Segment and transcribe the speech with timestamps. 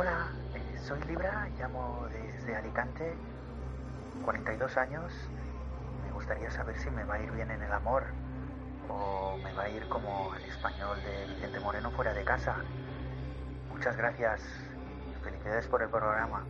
[0.00, 3.16] Hola, eh, soy Libra, llamo desde Alicante,
[4.24, 5.12] 42 años.
[6.04, 8.04] Me gustaría saber si me va a ir bien en el amor
[8.88, 12.58] o me va a ir como el español de Vicente Moreno fuera de casa.
[13.74, 14.40] Muchas gracias
[15.10, 16.44] y felicidades por el programa.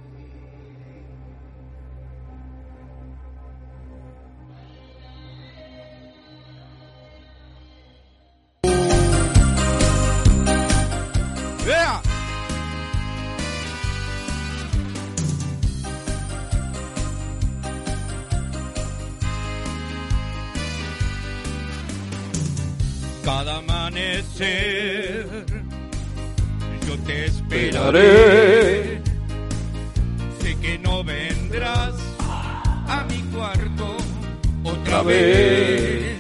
[24.39, 25.27] Amanecer
[26.87, 29.03] yo te esperaré.
[30.41, 31.95] Sé que no vendrás
[32.89, 33.97] a mi cuarto
[34.65, 36.19] otra vez.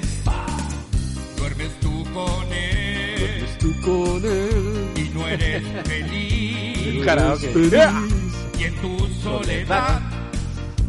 [1.36, 4.91] Duermes tú con él Tú con él.
[4.97, 7.05] y no eres feliz.
[7.05, 7.88] Karaoke.
[8.58, 10.00] Y en tu soledad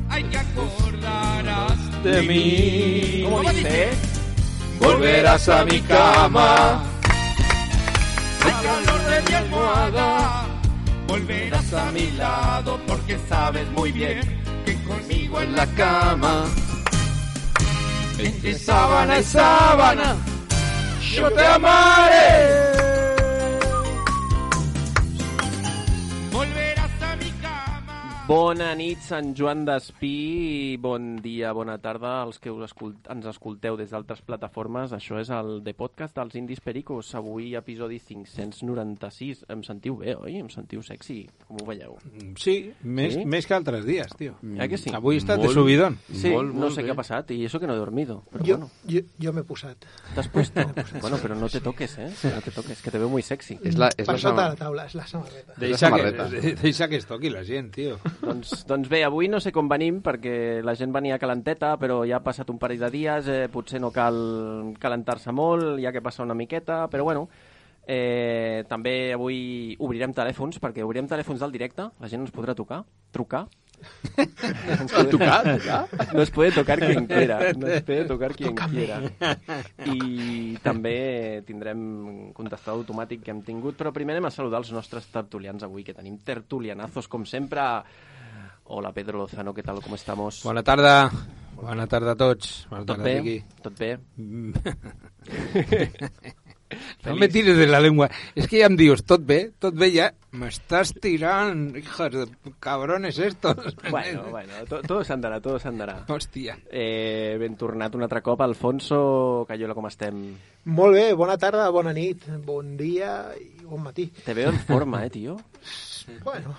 [0.09, 3.21] hay que acordarás De mí.
[3.23, 3.89] ¿Cómo dice?
[4.79, 6.88] Volverás a mi cama.
[11.73, 14.21] A mi lado porque sabes muy bien
[14.65, 16.45] que conmigo en la cama
[18.17, 20.15] entre sábana y sábana
[21.13, 22.68] yo te amaré.
[28.29, 30.09] Bona nit, Sant Joan d'Espí,
[30.69, 34.91] i bon dia, bona tarda als que us escult ens escolteu des d'altres plataformes.
[34.93, 37.09] Això és el The Podcast dels Indis Pericos.
[37.17, 39.41] Avui, episodi 596.
[39.49, 40.35] Em sentiu bé, oi?
[40.43, 41.95] Em sentiu sexy, com ho veieu?
[42.37, 43.23] Sí, més, Sí?
[43.25, 44.35] més que altres dies, tio.
[44.59, 44.93] Eh que sí?
[44.93, 45.97] Avui he estat de Molt- subidón.
[46.13, 46.89] Sí, Molt, no molt sé bé.
[46.89, 48.21] què ha passat, i eso que no he dormido.
[48.31, 49.83] Però Yo, bueno, yo, yo me he posat.
[50.13, 50.61] t'has puesto.
[51.01, 52.13] bueno, però no te toques, eh?
[52.35, 53.57] No te toques, que te veo muy sexy.
[53.63, 55.53] És la, és per la sota de la taula, és la samarreta.
[55.57, 56.29] Deixa samarreta.
[56.29, 57.97] que, deixa que es toqui la gent, tio.
[58.19, 62.17] Doncs, doncs bé, avui no sé com venim perquè la gent venia calenteta, però ja
[62.19, 66.23] ha passat un parell de dies, eh, potser no cal calentar-se molt, ja que passa
[66.25, 67.29] una miqueta, però bueno,
[67.87, 72.83] eh, també avui obrirem telèfons, perquè obrirem telèfons del directe, la gent ens podrà tocar,
[73.15, 73.45] trucar.
[74.19, 76.13] Ens podrà- Tocar, tocar?
[76.13, 78.99] Nos puede tocar quien quiera, nos puede tocar quien quiera.
[79.87, 85.07] I també tindrem contestador automàtic que hem tingut, però primer anem a saludar els nostres
[85.07, 87.63] tertulians avui, que tenim tertulianazos, com sempre.
[88.71, 90.43] Hola, Pedro Lozano, què tal, com estamos?
[90.45, 91.09] Bona tarda.
[91.59, 92.67] Bona tarda a tots.
[92.69, 93.15] Bona Tot tarda, bé?
[93.19, 93.37] Riqui.
[93.65, 93.95] Tot bé?
[97.03, 98.05] No me tires de la lengua.
[98.37, 102.25] És que ja em dius, tot bé, tot bé, ja m'estàs tirant, hijos de
[102.61, 103.71] cabrones estos.
[103.89, 105.95] Bueno, bueno, to- todo s'andarà, todo s'andarà.
[106.05, 106.59] Hòstia.
[106.69, 108.43] Eh, ben tornat un altre cop.
[108.45, 108.99] Alfonso
[109.49, 110.21] Cayola, com estem?
[110.69, 114.05] Molt bé, bona tarda, bona nit, bon dia i bon matí.
[114.21, 115.39] Te veo en forma, eh, tio?
[116.21, 116.53] Bueno,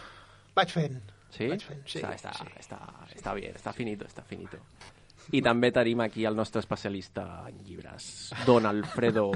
[0.58, 0.98] vaig fent.
[1.30, 1.48] Sí?
[1.48, 2.48] Fent, sí, està, està, sí.
[2.58, 2.78] està,
[3.14, 4.58] està bien, està finito, està finito.
[5.36, 9.30] I també tenim aquí el nostre especialista en llibres, Don Alfredo.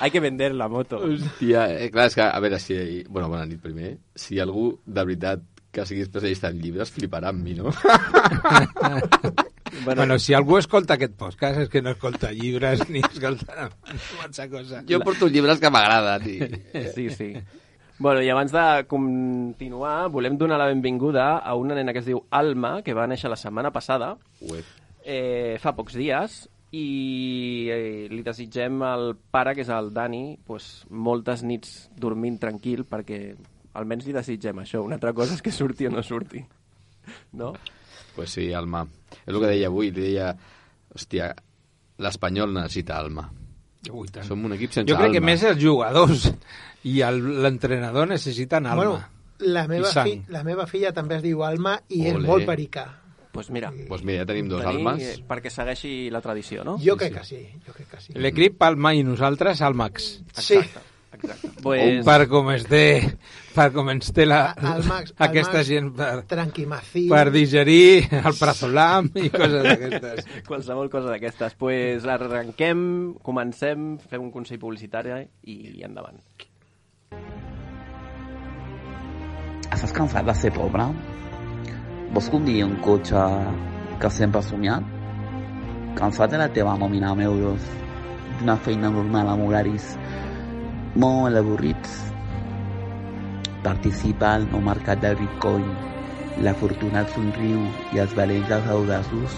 [0.00, 1.00] Hay que vender la moto.
[1.04, 3.02] Hòstia, eh, clar, és que, a veure, si...
[3.08, 3.96] Bueno, bona nit primer.
[4.14, 7.72] Si algú, de veritat, que sigui especialista en llibres, fliparà amb mi, no?
[9.84, 13.70] Bueno, bueno, si algú escolta aquest podcast és que no escolta llibres ni escolta
[14.20, 14.82] massa cosa.
[14.88, 16.26] Jo porto llibres que m'agraden.
[16.28, 16.90] I...
[16.92, 17.30] Sí, sí.
[18.02, 22.24] Bueno, i abans de continuar, volem donar la benvinguda a una nena que es diu
[22.34, 24.64] Alma, que va néixer la setmana passada, Ué.
[25.06, 26.40] eh, fa pocs dies,
[26.74, 32.82] i eh, li desitgem al pare, que és el Dani, pues, moltes nits dormint tranquil,
[32.90, 33.20] perquè
[33.78, 34.82] almenys li desitgem això.
[34.82, 36.42] Una altra cosa és que surti o no surti.
[37.38, 37.52] No?
[38.16, 38.82] Pues sí, Alma.
[39.22, 39.92] És el que deia avui.
[39.94, 40.34] Li deia,
[40.90, 41.30] hòstia,
[42.02, 43.28] l'Espanyol necessita Alma.
[43.90, 44.24] Ui, tant.
[44.26, 45.14] Som un equip sense Jo crec alma.
[45.18, 46.28] que més els jugadors
[46.84, 48.84] i l'entrenador necessiten alma.
[48.84, 49.04] Bueno,
[49.40, 52.26] la meva, fi, la meva filla també es diu Alma i és Ole.
[52.28, 52.98] molt perica.
[53.32, 55.02] pues mira, Pues mira, ja tenim dos tenir, almes.
[55.02, 56.76] eh, perquè segueixi la tradició, no?
[56.78, 58.12] Jo crec que sí, jo crec que sí.
[58.14, 60.20] L'equip Palma i nosaltres al Max.
[60.34, 60.58] Sí,
[61.12, 61.50] Exacte.
[61.62, 62.04] Pues...
[62.06, 62.84] Per com es té,
[63.52, 64.54] per com ens té la,
[64.88, 66.22] Max, al aquesta Max, gent per,
[67.12, 70.30] per digerir el prazolam i coses d'aquestes.
[70.48, 71.58] Qualsevol cosa d'aquestes.
[71.60, 72.80] pues arrenquem,
[73.22, 76.18] comencem, fem un consell publicitari i endavant.
[79.72, 80.88] Estàs cansat de ser pobre?
[82.12, 83.20] Vols conduir un cotxe
[84.00, 84.84] que sempre has somiat?
[85.96, 87.70] Cansat de la teva nòmina amb euros?
[88.40, 89.92] D'una feina normal amb horaris
[90.94, 91.92] molt avorrits?
[93.64, 95.64] Participa al nou mercat del Bitcoin.
[96.44, 97.62] La fortuna et somriu
[97.94, 99.36] i els valents i els audaços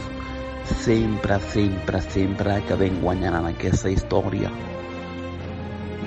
[0.64, 4.50] sempre, sempre, sempre acabem guanyant en aquesta història.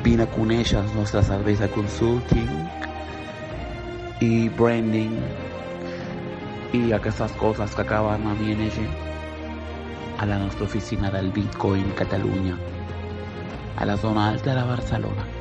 [0.03, 2.51] Vine a conèixer els nostres serveis de consulting
[4.23, 5.15] i branding
[6.75, 8.81] i aquestes coses que acaben amb ING
[10.17, 12.57] a la nostra oficina del Bitcoin Catalunya
[13.77, 15.36] a la zona alta de Barcelona.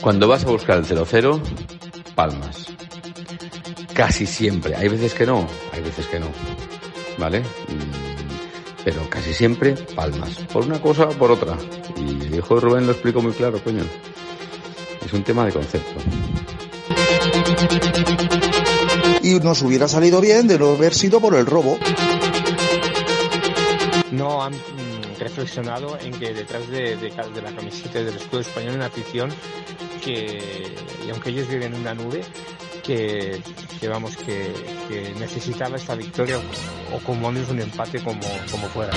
[0.00, 1.40] Cuando vas a buscar el 00,
[2.14, 2.66] palmas.
[3.94, 4.74] Casi siempre.
[4.74, 6.26] Hay veces que no, hay veces que no.
[7.18, 7.40] ¿Vale?
[7.40, 10.30] Mm, Pero casi siempre palmas.
[10.52, 11.56] Por una cosa o por otra.
[11.96, 13.84] Y el hijo de Rubén lo explico muy claro, coño.
[15.04, 16.00] Es un tema de concepto.
[19.22, 21.78] Y nos hubiera salido bien de no haber sido por el robo.
[24.10, 28.40] no han mm, reflexionado en que detrás de, de ca- de la camiseta del escudo
[28.40, 29.32] español hay una afición
[30.04, 30.74] que,
[31.06, 32.22] y aunque ellos viven en una nube,
[32.82, 33.40] que,
[33.80, 34.52] que vamos, que,
[34.88, 38.20] que necesitaba esta victoria o, o como menos un empate como,
[38.50, 38.92] como fuera.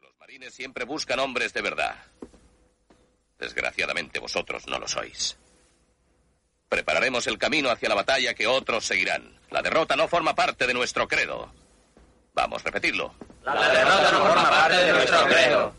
[0.00, 1.94] Los marines siempre buscan hombres de verdad.
[3.38, 5.36] Desgraciadamente vosotros no lo sois.
[6.68, 9.38] Prepararemos el camino hacia la batalla que otros seguirán.
[9.50, 11.52] La derrota no forma parte de nuestro credo.
[12.34, 13.14] Vamos, repetidlo.
[13.44, 15.74] La derrota no forma parte de nuestro credo.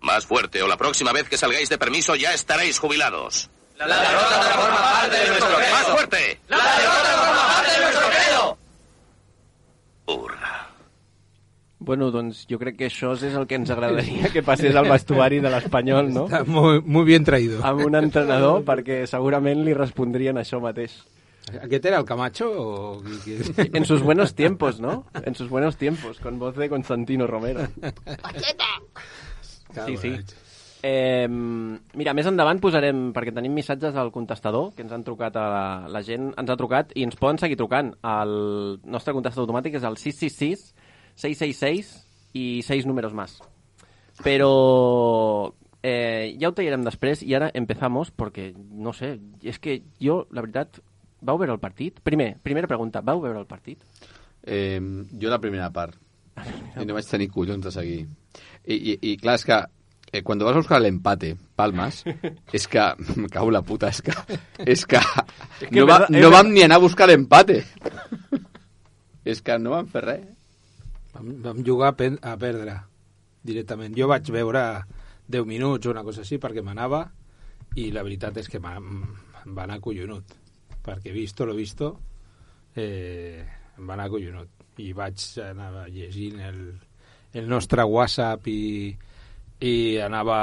[0.00, 3.50] Más fuerte o la próxima vez que salgáis de permiso ya estaréis jubilados.
[3.76, 5.70] La derrota no forma parte de nuestro credo.
[5.74, 6.40] ¡Más fuerte!
[6.48, 8.58] La derrota no forma parte de nuestro credo.
[11.86, 15.38] Bueno, doncs jo crec que això és el que ens agradaria que passés al vestuari
[15.38, 16.24] de l'Espanyol, no?
[16.26, 17.60] Está muy, muy bien traído.
[17.62, 20.96] Amb un entrenador, perquè segurament li respondrien això mateix.
[21.62, 23.02] ¿Aquest era el Camacho o...?
[23.72, 25.04] En sus buenos tiempos, ¿no?
[25.22, 27.68] En sus buenos tiempos, con voz de Constantino Romero.
[29.86, 30.12] Sí, sí.
[30.82, 35.46] Eh, mira, més endavant posarem, perquè tenim missatges al contestador, que ens han trucat a
[35.52, 37.94] la, la gent, ens ha trucat i ens poden seguir trucant.
[38.02, 40.66] El nostre contestador automàtic és el 666
[41.16, 43.40] 666 i 6 números más.
[44.24, 45.52] Però
[45.82, 50.44] eh, ja ho tallarem després i ara empezamos perquè, no sé, és que jo, la
[50.44, 50.80] veritat,
[51.20, 52.00] vau veure el partit?
[52.04, 53.82] Primer, primera pregunta, vau veure el partit?
[54.46, 54.80] Eh,
[55.20, 55.96] jo la primera part.
[56.76, 58.04] I no vaig tenir collons de seguir.
[58.66, 59.56] I, i, i clar, és que
[60.12, 62.02] eh, quan vas a buscar l'empate, Palmas,
[62.52, 62.84] és que,
[63.20, 64.14] me cago en la puta, és que,
[64.64, 65.00] és que,
[65.60, 67.62] És que no, va, no vam ni anar a buscar l'empate.
[69.24, 70.26] és que no vam fer res.
[71.16, 72.76] Vam, vam jugar a, pen, a perdre
[73.46, 73.94] directament.
[73.96, 74.62] Jo vaig veure
[75.26, 77.06] 10 minuts o una cosa així perquè m'anava
[77.76, 78.66] i la veritat és que em
[79.56, 80.36] va anar collonut
[80.86, 81.90] perquè visto lo visto
[82.76, 83.42] eh,
[83.76, 86.60] em va anar collonut i vaig anar llegint el,
[87.34, 88.94] el nostre WhatsApp i,
[89.66, 89.74] i
[90.04, 90.38] anava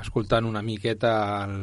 [0.00, 1.12] escoltant una miqueta
[1.44, 1.60] el,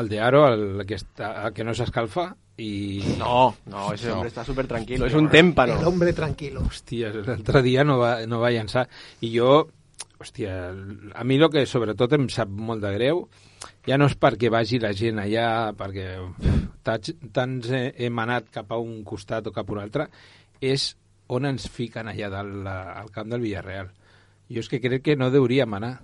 [0.00, 3.14] el de Aro, el que, està, el que no s'escalfa i...
[3.18, 5.78] No, no, ese hombre está súper tranquilo, es un témpano.
[5.78, 6.62] El hombre tranquilo.
[6.66, 8.88] Hòstia, l'altre dia no va, no va llançar.
[9.22, 9.68] I jo,
[10.18, 10.56] hòstia,
[11.14, 13.22] a mi el que sobretot em sap molt de greu,
[13.86, 16.08] ja no és perquè vagi la gent allà, perquè
[16.82, 20.08] tants, he- hem anat cap a un costat o cap a un altre,
[20.60, 20.90] és
[21.28, 23.90] on ens fiquen allà dalt al camp del Villarreal.
[24.48, 25.98] Jo és que crec que no deuríem anar.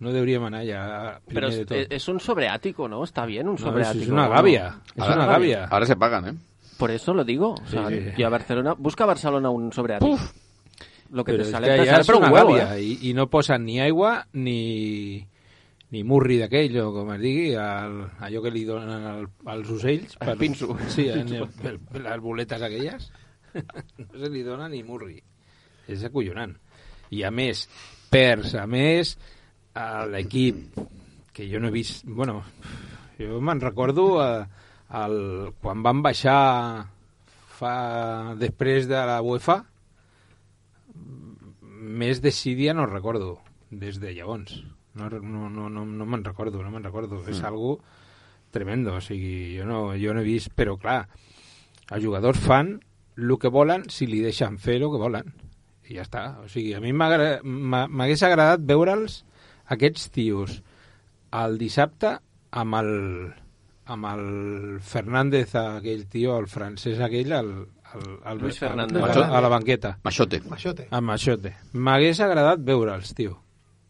[0.00, 1.92] No deuríem anar primer Pero es, de tot.
[1.92, 3.02] es un sobreático, ¿no?
[3.02, 4.04] Está bien un No, sobreático.
[4.04, 4.30] es una ¿no?
[4.30, 5.64] gavia, es Ahora- una gavia.
[5.64, 6.34] Ahora se pagan, ¿eh?
[6.78, 7.54] Por eso lo digo.
[7.54, 8.10] O sea, Sí, sí.
[8.16, 8.74] yo a Barcelona...
[8.78, 10.16] Busca a Barcelona un sobreático.
[11.10, 12.82] Lo que Però te sale, que sale és per un una huevo, gàbia eh?
[12.84, 15.26] i, i no posen ni aigua ni,
[15.90, 20.18] ni murri d'aquell, o com es digui, el, allò que li donen al, als ocells.
[20.20, 20.76] El pinso.
[20.92, 23.10] Sí, en el, el, les boletes aquelles.
[23.98, 25.16] No se li dona ni murri.
[25.88, 26.52] És acollonant.
[27.10, 27.64] I a més,
[28.12, 29.16] perds, a més,
[29.78, 30.78] a l'equip,
[31.32, 32.04] que jo no he vist...
[32.06, 32.40] Bueno,
[33.18, 34.44] jo me'n recordo eh,
[34.98, 35.18] el,
[35.62, 36.38] quan van baixar
[37.58, 37.74] fa
[38.38, 39.60] després de la UEFA
[41.98, 43.38] més decidia no recordo
[43.70, 44.62] des de llavors.
[44.94, 47.46] No, no, no, no, no me'n recordo no me'n recordo, és Mm.
[47.46, 47.78] algo
[48.50, 51.08] tremendo o sigui, jo no, jo no he vist però clar,
[51.90, 52.78] els jugadors fan
[53.18, 55.32] el que volen si li deixen fer el que volen.
[55.88, 59.22] I ja està, o sigui, a mi m'hagués agradat veure'ls
[59.68, 60.62] aquests tios
[61.32, 62.16] el dissabte
[62.50, 63.34] amb el
[63.88, 67.50] amb el Fernández aquell tio, el francès aquell el,
[67.94, 69.02] el, el, Luis el- Fernández.
[69.02, 70.40] a, la- a la banqueta Machote.
[70.48, 70.88] Machote.
[70.90, 71.54] amb Machote.
[71.72, 73.38] M'hagués agradat veure'ls, tio.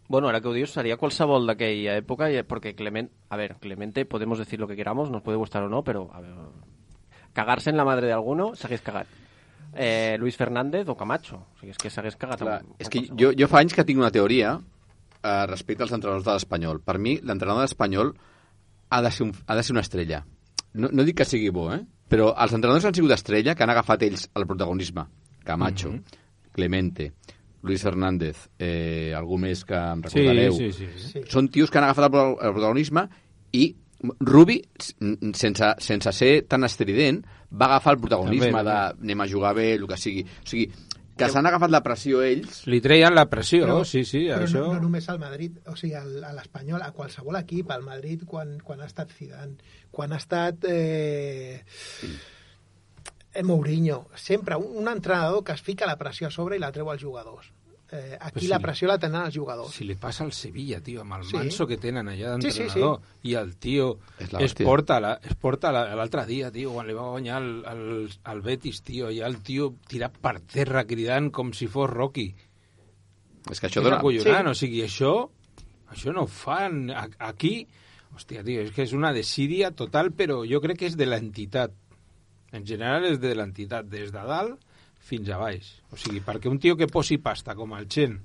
[0.09, 4.07] Bueno, ahora que ho dius, sería qualsevol d'aquella època, y- porque Clement, a ver, Clemente,
[4.07, 6.33] podemos decir lo que queramos, nos puede gustar o no, pero a ver,
[7.35, 9.07] cagarse en la madre de alguno, s'hagués cagat.
[9.75, 12.39] Eh, Luis Fernández o Camacho, o sigui, és que s'hagués cagat.
[12.41, 14.55] Clar, amb- és amb que jo, jo fa anys que tinc una teoria
[15.23, 16.81] eh, respecte als entrenadors de l'Espanyol.
[16.81, 18.13] Per mi, l'entrenador de l'Espanyol
[18.91, 20.25] ha de ser, un, ha de ser una estrella.
[20.75, 21.83] No, no dic que sigui bo, eh?
[22.09, 25.05] Però els entrenadors han sigut estrella que han agafat ells el protagonisme.
[25.45, 26.05] Camacho, Mhm.
[26.53, 27.13] Clemente,
[27.63, 30.53] Luis Fernández, eh, algú més que em Sí, recordareu.
[30.57, 31.21] sí, sí, sí.
[31.29, 33.09] Són tios que han agafat el, el protagonisme
[33.53, 33.77] i
[34.21, 34.63] Rubi,
[35.35, 38.77] sense, sense ser tan estrident, va agafar el protagonisme També, de
[39.11, 40.23] anem a jugar bé, el que sigui.
[40.23, 40.69] O sigui,
[41.19, 42.63] que s'han agafat la pressió ells...
[42.71, 44.63] Li treien la pressió, Però- sí, sí, Però això...
[44.65, 48.25] no, no només al Madrid, o sigui, al, a l'Espanyol, a qualsevol equip, al Madrid,
[48.27, 49.59] quan, quan ha estat Zidane,
[49.91, 51.63] quan ha estat eh,
[53.33, 56.73] eh, Mourinho, sempre un, un entrenador que es fica la pressió a sobre i la
[56.73, 57.53] treu als jugadors.
[57.91, 58.49] Eh, aquí Pues sí.
[58.49, 59.73] la pressió la tenen els jugadors.
[59.73, 61.37] Si li passa al Sevilla, tio, amb el Sí.
[61.37, 64.45] manso que tenen allà Sí, sí, d'entrenador, i el tio es, la la,
[65.23, 69.11] es porta la- l'altre dia, tio, quan li va guanyar el, el, el Betis, tio,
[69.11, 72.35] i el tio tirat per terra cridant com si fos Rocky.
[73.51, 73.97] És que això és dona...
[74.03, 75.31] acollonant, o sigui, això,
[75.91, 77.67] això no ho fan aquí.
[78.15, 81.73] Hòstia, tio, és que és una desídia total, però jo crec que és de l'entitat.
[82.53, 84.61] En general és de l'entitat, des de dalt
[84.99, 85.69] fins a baix.
[85.93, 88.19] O sigui, perquè un tio que posi pasta com el Chen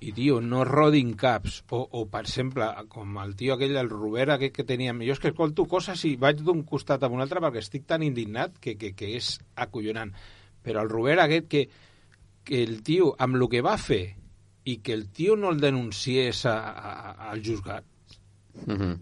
[0.00, 4.34] i, tio, no rodin caps, o, o per exemple, com el tio aquell, el Robert,
[4.34, 5.00] aquest que teníem...
[5.08, 8.04] Jo és que escolto coses i vaig d'un costat a un altre perquè estic tan
[8.04, 10.12] indignat que, que, que és acollonant.
[10.62, 11.62] Però el Robert aquest que,
[12.44, 14.04] que el tio, amb el que va fer,
[14.68, 17.84] i que el tio no el denunciés a, a, a- al juzgat,
[18.66, 18.94] Mhm.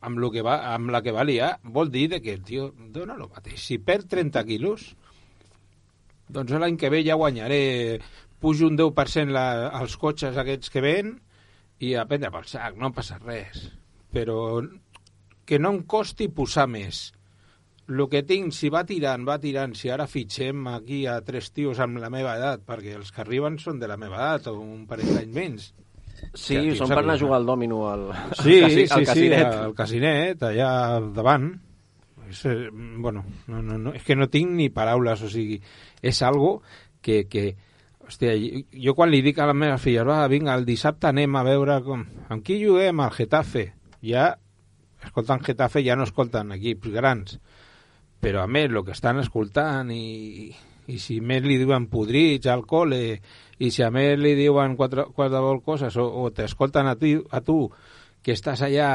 [0.00, 3.12] amb, lo que va, amb la que va liar, vol dir que el tio dona
[3.14, 3.60] el mateix.
[3.60, 4.96] Si perd 30 quilos,
[6.32, 7.98] doncs l'any que ve ja guanyaré,
[8.42, 9.46] pujo un 10% la,
[9.78, 11.14] als cotxes aquests que ven
[11.82, 13.68] i a prendre pel sac, no passa res.
[14.12, 14.60] Però
[15.46, 17.10] que no em costi posar més.
[17.92, 21.80] El que tinc, si va tirant, va tirant, si ara fitxem aquí a tres tios
[21.82, 24.86] amb la meva edat, perquè els que arriben són de la meva edat o un
[24.88, 25.66] parell d'anys menys.
[26.38, 28.04] Sí, Ja, són per anar a jugar al dòmino al,
[28.38, 29.46] Sí, al, casi, sí, al sí, casinet.
[29.66, 30.70] al casinet, allà
[31.12, 31.48] davant.
[32.30, 35.58] És, eh, bueno, no, no, no, és que no tinc ni paraules, o sigui,
[36.02, 36.56] és algo
[37.02, 37.52] que, que
[38.02, 38.34] hòstia,
[38.84, 41.78] jo quan li dic a la meva filla, va, vinga, el dissabte anem a veure
[41.86, 43.68] com, amb qui juguem, al Getafe,
[44.04, 44.32] ja
[45.02, 47.38] escolten Getafe, ja no escolten equips grans,
[48.22, 50.52] però a més, el que estan escoltant i,
[50.92, 53.00] i si més li diuen podrits al col·le
[53.62, 57.42] i si a més li diuen quatre, qualsevol coses o, o t'escolten a, ti, a
[57.42, 57.64] tu
[58.22, 58.90] que estàs allà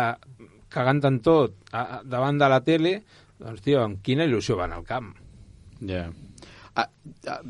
[0.71, 2.93] cagant en tot a, a, davant de la tele
[3.37, 5.11] doncs, tio, amb quina il·lusió van al camp.
[5.87, 6.07] Ja.
[6.77, 6.87] Ah,
[7.33, 7.41] ah,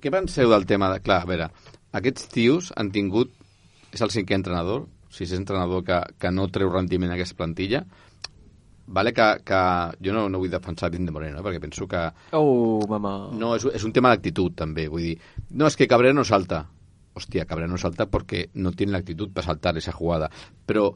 [0.00, 1.02] què penseu del tema de...
[1.04, 1.50] Clar, a veure,
[2.00, 3.34] aquests tios han tingut...
[3.92, 7.82] És el cinquè entrenador, si és entrenador que, que no treu rendiment a aquesta plantilla.
[8.88, 9.60] Vale que, que
[10.04, 12.02] jo no, no vull defensar Tim de Moreno, eh, perquè penso que...
[12.36, 13.14] Oh, mama.
[13.36, 14.88] No, és, és un tema d'actitud, també.
[14.92, 15.14] Vull dir,
[15.50, 16.62] no, és que Cabrera no salta.
[17.18, 20.30] Hòstia, Cabrera no salta porque no tiene la actitud para saltar esa jugada.
[20.64, 20.92] Però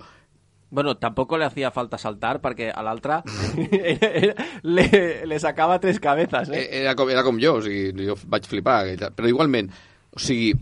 [0.73, 3.19] Bueno, tampoco le hacía falta saltar perquè a l'altre
[4.63, 6.63] le, le sacava tres cabezas, eh?
[6.63, 8.87] Eh, Era com, era com jo, o sigui, jo vaig flipar.
[9.13, 9.69] Però igualment,
[10.17, 10.55] o sigui,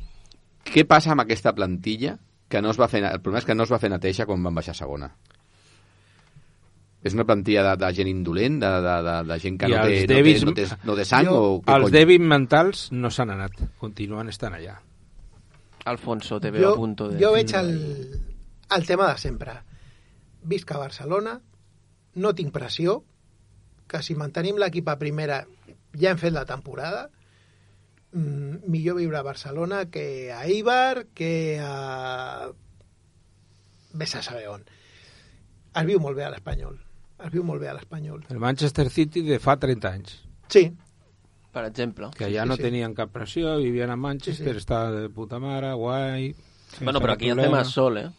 [0.66, 2.16] què passa amb aquesta plantilla
[2.50, 3.04] que no es va fer...
[3.06, 5.12] El problema és que no es va fer neteja quan van baixar a segona.
[7.06, 9.86] És una plantilla de, de gent indolent, de, de, de, de gent que I no
[9.86, 11.94] té, els no, té, no, té, no té sang Jo- o què els cony?
[11.96, 14.74] dèbils mentals no s'han anat, continuen estant allà
[15.88, 17.16] Alfonso, te veo jo, a punto de...
[17.22, 17.70] jo veig el,
[18.76, 19.54] el tema de sempre.
[20.42, 21.40] Visc a Barcelona,
[22.14, 23.02] no tinc pressió,
[23.90, 25.42] que si mantenim l'equip a primera
[25.98, 27.08] ja hem fet la temporada,
[28.12, 32.50] mm, millor viure a Barcelona que a Eibar, que a...
[33.92, 34.62] Ves a saber on.
[35.74, 36.76] Es viu molt bé a l'Espanyol.
[37.20, 38.22] Es viu molt bé a l'Espanyol.
[38.30, 40.14] el Manchester City de fa 30 anys
[40.48, 40.70] Sí,
[41.52, 42.08] Per exemple.
[42.16, 42.62] que ja sí, no sí.
[42.62, 44.58] tenien cap pressió, vivien a Manchester, Sí, sí.
[44.58, 46.34] estava de puta mare, guai...
[46.80, 47.58] Bueno, pero aquí hace problema.
[47.58, 48.10] más sol, ¿eh?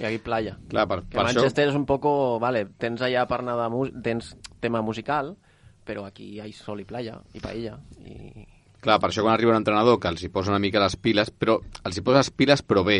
[0.00, 0.58] Y aquí playa.
[0.68, 1.34] Clar, per, Que per això...
[1.40, 3.68] Manchester es un poco, vale, tens allá per nada,
[4.02, 5.36] tens tema musical,
[5.84, 8.46] pero aquí hay sol y playa, y paella, y...
[8.80, 11.30] Clar, per això quan arriba un entrenador que els hi posa una mica les piles,
[11.30, 12.98] però els hi posa les piles però bé.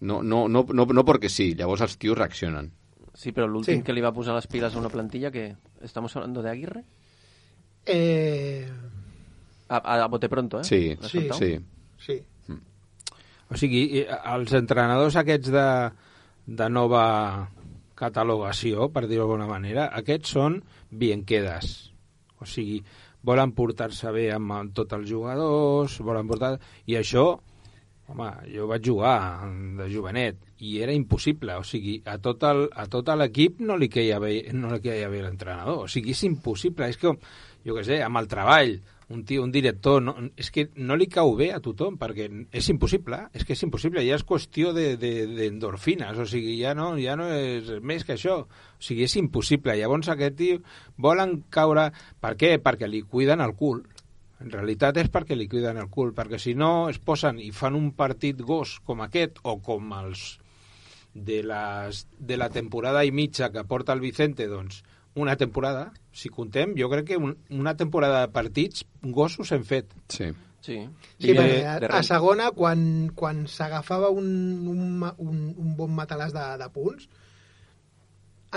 [0.00, 2.70] No, no, no, no, no perquè sí, llavors els tios reaccionen.
[3.12, 3.82] Sí, pero el último Sí.
[3.82, 6.84] que le iba a posar las pilas a una plantilla, que ¿Estamos hablando de Aguirre?
[7.84, 8.68] eh,
[9.68, 10.64] A, a, a bote pronto, ¿eh?
[10.64, 11.58] Sí, ¿L'has sí, sí.
[11.98, 12.24] sí.
[13.50, 15.64] O sigui, els entrenadors aquests de,
[16.48, 17.04] de nova
[17.98, 21.90] catalogació, per dir-ho d'alguna manera, aquests són bien quedes.
[22.40, 22.78] O sigui,
[23.26, 26.54] volen portar-se bé amb, tots els jugadors, volen portar...
[26.86, 27.24] I això,
[28.08, 29.16] home, jo vaig jugar
[29.80, 31.58] de jovenet i era impossible.
[31.58, 35.10] O sigui, a tot el- a tot l'equip no li queia bé, no li queia
[35.10, 35.84] bé l'entrenador.
[35.84, 36.88] O sigui, és impossible.
[36.88, 37.18] És com,
[37.66, 38.78] jo què sé, amb el treball.
[39.08, 42.66] Un tio, un director, no, és que no li cau bé a tothom, perquè és
[42.68, 46.90] impossible, és que és impossible, ja és qüestió d'endorfines, de, de, o sigui, ja no,
[47.00, 49.78] ja no és més que això, o sigui, és impossible.
[49.80, 50.58] Llavors aquest tio
[50.96, 51.88] volen caure...
[52.20, 52.58] Per què?
[52.60, 53.80] Perquè li cuiden el cul.
[54.44, 57.78] En realitat és perquè li cuiden el cul, perquè si no es posen i fan
[57.78, 60.28] un partit gos com aquest o com els
[61.14, 64.84] de, les, de la temporada i mitja que porta el Vicente, doncs
[65.20, 69.94] una temporada, si contem, jo crec que un, una temporada de partits gossos hem fet.
[70.08, 70.32] Sí.
[70.60, 70.80] Sí.
[71.16, 72.80] Sí, perquè a, a segona, quan,
[73.16, 74.28] quan s'agafava un,
[74.68, 77.06] un, un, un bon matalàs de, de punts,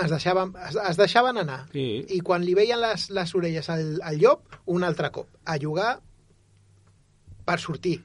[0.02, 1.60] es deixaven, es, es deixaven anar.
[1.72, 1.86] Sí.
[2.16, 5.28] I quan li veien les, les orelles al, al llop, un altre cop.
[5.44, 5.94] A jugar
[7.46, 7.98] per sortir.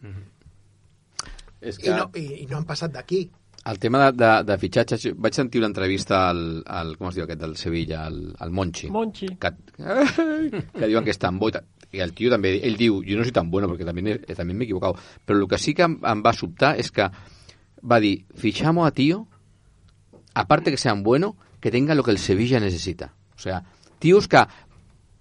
[1.62, 3.26] És I, no, i, I no han passat d'aquí.
[3.68, 7.26] El tema de, de, de fitxatges, vaig sentir una entrevista al, al com es diu
[7.26, 9.28] aquest, del Sevilla, al, al Monchi, Monchi.
[9.42, 9.52] que,
[10.78, 13.34] que diuen que és tan bo i, el tio també, ell diu, jo no soy
[13.36, 16.24] tan bueno perquè també, he- també m'he equivocat, però el que sí que em, em
[16.24, 17.10] va sobtar és que
[17.84, 19.26] va dir, fichamos a tío,
[20.34, 23.14] aparte que sean bueno, que tenga lo que el Sevilla necesita.
[23.36, 23.64] O sea,
[24.00, 24.44] tios que...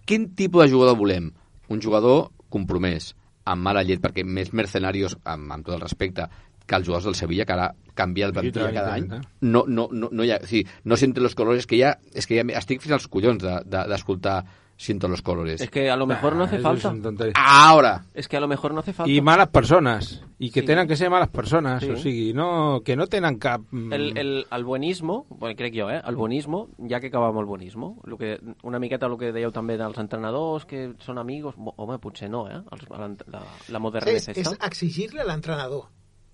[0.06, 1.32] Quin tipus de jugador volem?
[1.68, 3.08] Un jugador compromès,
[3.44, 6.28] amb mala llet, perquè més mercenarios, amb, amb tot el respecte,
[6.66, 9.24] que els jugadors del Sevilla, que ara canvia el plantilla cada any, tant.
[9.40, 10.40] no, no, no, no hi ha...
[10.42, 11.96] O sigui, no siente los colores, que ja...
[12.12, 15.62] És que ja estic fins als collons de- de- d'escoltar de, siento los colores.
[15.62, 16.92] Es que a lo mejor no hace Ah, falta.
[17.26, 17.32] es.
[17.34, 18.04] Ahora!
[18.12, 19.10] Es que a lo mejor no hace falta.
[19.10, 20.66] I males persones, i que Sí.
[20.66, 21.88] tenen que ser males persones, Sí.
[21.90, 23.62] o sigui, no, que no tenen cap...
[23.70, 26.02] mm, El, el, el buenismo, bueno, crec jo, eh?
[26.06, 29.78] El buenismo, ja que acabam el buenismo, lo que, una miqueta el que dèieu també
[29.78, 32.60] dels entrenadors, que són amigos, home, potser no, eh?
[32.90, 33.08] La, la,
[33.38, 34.66] la És, modernesa és esta.
[34.66, 35.88] exigir-li a l'entrenador.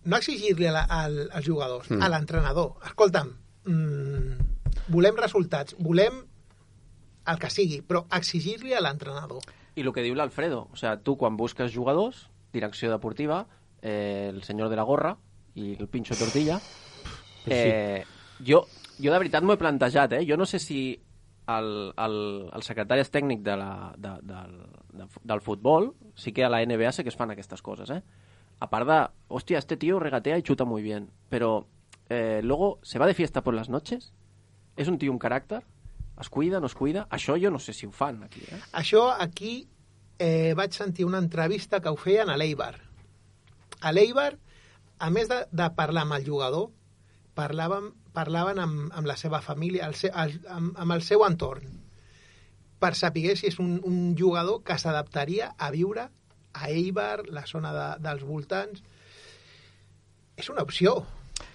[0.04, 2.02] No exigir-li al, als jugadors, Mm.
[2.02, 2.74] a l'entrenador.
[2.84, 3.28] Escolta'm,
[3.64, 6.24] mm, volem resultats, volem
[7.26, 9.42] el que sigui, però exigir-li a l'entrenador.
[9.76, 13.46] I el que diu l'Alfredo, o sea, tu quan busques jugadors, direcció deportiva,
[13.80, 15.16] eh, el senyor de la gorra
[15.54, 16.60] i el pinxo tortilla,
[17.46, 18.04] eh,
[18.44, 18.66] jo,
[18.98, 20.26] jo de veritat m'ho he plantejat, eh?
[20.28, 21.00] Jo no sé si
[21.48, 24.58] el, el, el secretari tècnic de la, de, del,
[24.92, 28.02] de, del futbol, sí que a la NBA sé que es fan aquestes coses, eh?
[28.62, 31.66] A part de, hostia, este tío regatea y chuta muy bien, pero
[32.08, 34.12] eh, luego se va de fiesta por las noches,
[34.76, 35.64] és un tio un caràcter,
[36.20, 38.60] es cuida, no es cuida, això jo no sé si ho fan aquí, eh?
[38.78, 39.66] Això aquí
[40.22, 42.76] eh, vaig sentir una entrevista que ho feien a l'Eibar.
[43.82, 44.30] A l'Eibar,
[45.02, 46.70] a més de, de parlar amb el jugador,
[47.34, 51.66] parlaven, parlaven amb, amb la seva família, el el, amb, amb el seu entorn,
[52.78, 56.08] per saber si és un, un jugador que s'adaptaria a viure
[56.54, 58.82] a Eibar, la zona de, dels voltants.
[60.36, 60.98] És una opció.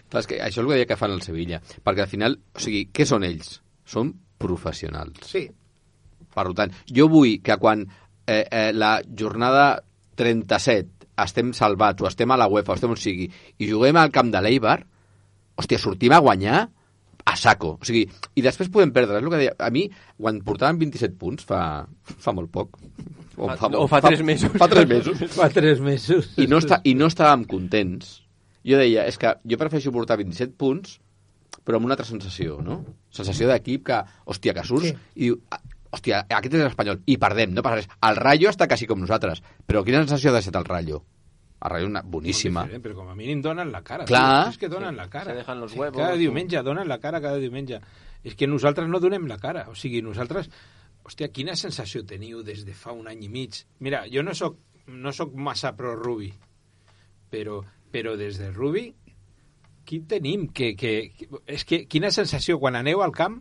[0.07, 1.61] Clar, és que això és el que deia que fan al Sevilla.
[1.83, 3.57] Perquè al final, o sigui, què són ells?
[3.87, 5.23] Són professionals.
[5.27, 5.47] Sí,
[6.37, 7.81] Per tant, jo vull que quan
[8.27, 9.79] eh, eh, la jornada
[10.19, 13.25] 37 estem salvats o estem a la UEFA o estem on sigui
[13.57, 14.77] i juguem al camp de l'Eibar,
[15.57, 16.67] hòstia, sortim a guanyar
[17.27, 17.73] a saco.
[17.81, 18.05] O sigui,
[18.39, 19.17] i després podem perdre.
[19.19, 19.55] És el que deia.
[19.59, 21.59] A mi, quan portàvem 27 punts fa,
[22.07, 22.77] fa molt poc,
[23.37, 24.53] o Fa- o fa tres mesos.
[24.57, 25.19] Fa tres mesos.
[25.37, 26.31] Fa tres mesos.
[26.39, 28.21] I no, està, I no estàvem contents.
[28.67, 30.97] Jo deia, és que jo prefereixo portar 27 punts,
[31.67, 32.79] però amb una altra sensació, no?
[33.11, 34.95] Sensació d'equip que, hòstia, que surts Sí.
[35.15, 35.59] i diu, "Ah,
[35.91, 37.87] hòstia, aquest és l'Espanyol, i perdem, no passa res.
[38.01, 41.03] El Rayo està quasi com nosaltres, però quina sensació ha de ser el Rayo?
[41.57, 42.63] És una boníssima.
[42.67, 44.05] Diferent, Però com a mínim donen la cara.
[44.05, 44.49] Clar.
[44.51, 45.31] És que donen la cara.
[45.31, 46.19] Se dejan los huevos, Cada sí.
[46.19, 47.81] diumenge donen la cara, cada diumenge.
[48.23, 49.67] És que nosaltres no donem la cara.
[49.69, 50.49] O sigui, nosaltres...
[51.07, 53.61] Hòstia, quina sensació teniu des de fa un any i mig?
[53.79, 54.57] Mira, jo no sóc,
[54.91, 56.33] no sóc massa pro Rubi,
[57.31, 57.61] però,
[57.93, 58.89] però des de Rubi,
[59.87, 60.49] qui tenim?
[60.51, 63.39] Que, que, que, és que quina sensació, quan aneu al camp,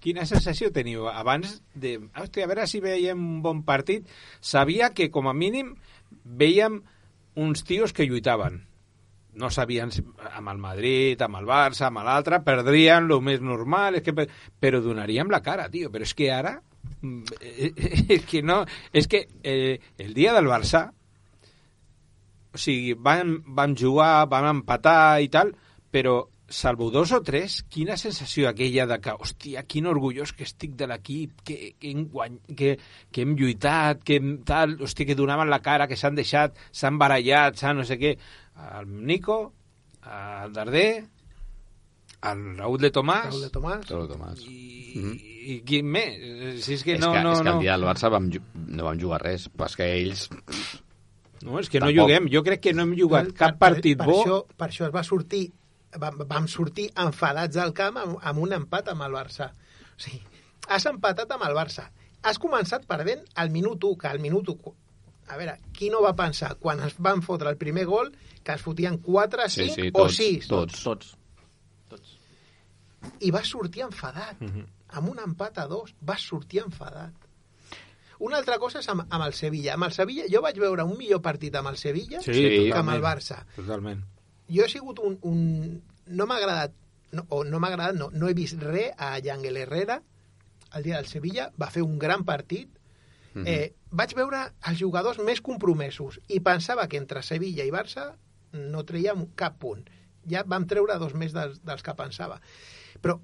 [0.00, 1.04] quina sensació teniu?
[1.12, 1.98] Abans de...
[2.16, 4.08] Hòstia, a veure si veiem un bon partit.
[4.40, 5.74] Sabia que, com a mínim,
[6.24, 6.80] veiem
[7.34, 8.66] uns tios que lluitaven.
[9.34, 10.02] No sabien si
[10.36, 14.28] amb el Madrid, amb el Barça, amb l'altre, perdrien el més normal, és que, per-
[14.60, 15.88] però donaríem la cara, tio.
[15.90, 16.58] Però és que ara...
[17.00, 18.62] mm, eh, eh, És que no...
[18.92, 20.90] És que eh, el dia del Barça,
[22.52, 25.54] o sigui, vam, vam jugar, vam empatar i tal,
[25.92, 26.18] però
[26.52, 30.86] salvo dos o tres, quina sensació aquella de que, hòstia, quin orgullós que estic de
[30.90, 32.74] l'equip, que, que, hem guany, que,
[33.10, 36.98] que hem lluitat, que hem tal, hòstia, que donaven la cara, que s'han deixat, s'han
[37.00, 38.14] barallat, s'han no sé què.
[38.78, 39.38] El Nico,
[40.04, 41.04] el Darder,
[42.22, 43.88] el Raúl de Tomàs, Raúl de Tomàs.
[43.90, 44.44] Raúl Tomàs.
[44.46, 45.14] i, Mhm.
[45.52, 46.62] i qui més?
[46.64, 47.54] Si és que és, no, que, no, és que no.
[47.56, 48.28] el dia del Barça vam,
[48.68, 50.28] no vam jugar res, però és que ells...
[51.42, 52.02] No, és que no Tampoc.
[52.04, 52.28] juguem.
[52.30, 54.20] Jo crec que no hem jugat Per- cap per- partit per, bo.
[54.22, 55.50] Això, per això es va sortir
[55.98, 59.50] vam, vam sortir enfadats al camp amb, amb un empat amb el Barça.
[59.96, 60.22] O sigui,
[60.68, 61.88] has empatat amb el Barça.
[62.22, 64.74] Has començat perdent al minut 1, que al minut 1,
[65.28, 68.12] a veure, qui no va pensar quan es van fotre el primer gol
[68.44, 70.82] que es fotien 4, 5 Sí, sí, o tots, 6 tots.
[70.84, 71.16] Tots.
[73.20, 74.64] i va sortir enfadat Mhm.
[74.98, 77.12] amb un empat a dos va sortir enfadat
[78.20, 80.96] una altra cosa és amb, amb el Sevilla amb el Sevilla jo vaig veure un
[80.98, 83.02] millor partit amb el Sevilla Sí, que amb el totalment.
[83.04, 84.04] Barça Totalment.
[84.52, 85.18] Jo he sigut un...
[85.22, 86.72] un no m'ha agradat,
[87.12, 90.00] no, o no m'ha agradat, no, no he vist res a Yangel Herrera
[90.74, 92.78] el dia del Sevilla, va fer un gran partit,
[93.34, 93.46] Mhm.
[93.48, 98.10] eh, vaig veure els jugadors més compromesos i pensava que entre Sevilla i Barça
[98.52, 99.86] no treiem cap punt.
[100.28, 102.42] Ja vam treure dos més dels, dels que pensava.
[103.00, 103.16] Però,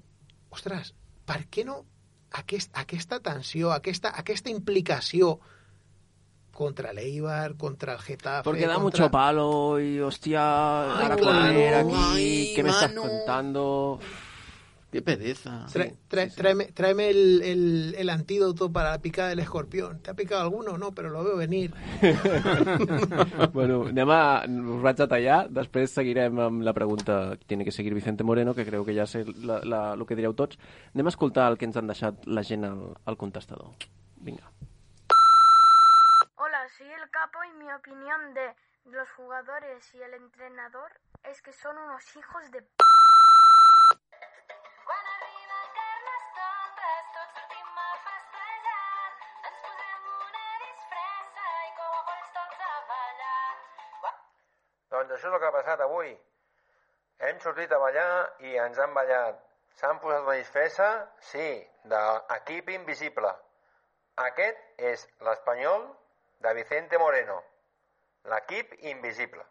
[0.49, 0.95] ostres,
[1.29, 1.85] per què no
[2.31, 5.39] aquest, aquesta tensió, aquesta, aquesta implicació
[6.59, 8.43] contra l'Eibar, contra el Getafe...
[8.43, 8.83] Porque da contra...
[8.83, 10.41] mucho palo y hostia,
[10.83, 13.99] Ay, ahora claro, correr aquí, ay, ¿qué me estás contando?
[14.91, 15.67] Qué pereza.
[16.35, 19.99] Tráeme, tráeme el, el, el antídoto para la picada del escorpión.
[19.99, 20.79] ¿Te ha picado alguno?
[20.79, 21.73] No, pero lo veo venir.
[23.53, 24.21] bueno, anem a...
[24.83, 28.65] Vaig a tallar, després seguirem amb la pregunta que tiene que seguir Vicente Moreno, que
[28.65, 30.57] creu que ja sé la, la, el que direu tots.
[30.95, 33.77] Anem a escoltar el que ens han deixat la gent al, al contestador.
[34.25, 34.49] Vinga.
[36.79, 40.89] Soy el capo y mi opinión de los jugadores y el entrenador
[41.23, 42.61] es que son unos hijos de...
[42.61, 42.67] p***.
[54.89, 56.15] Doncs això és el que ha passat avui.
[57.19, 59.35] Hem sortit a ballar i ens han ballat.
[59.75, 61.49] S'han posat una disfressa, sí,
[61.83, 63.35] d'equip invisible.
[64.31, 65.91] Aquest és l'espanyol
[66.39, 67.43] de Vicente Moreno.
[68.23, 69.41] L'equip invisible.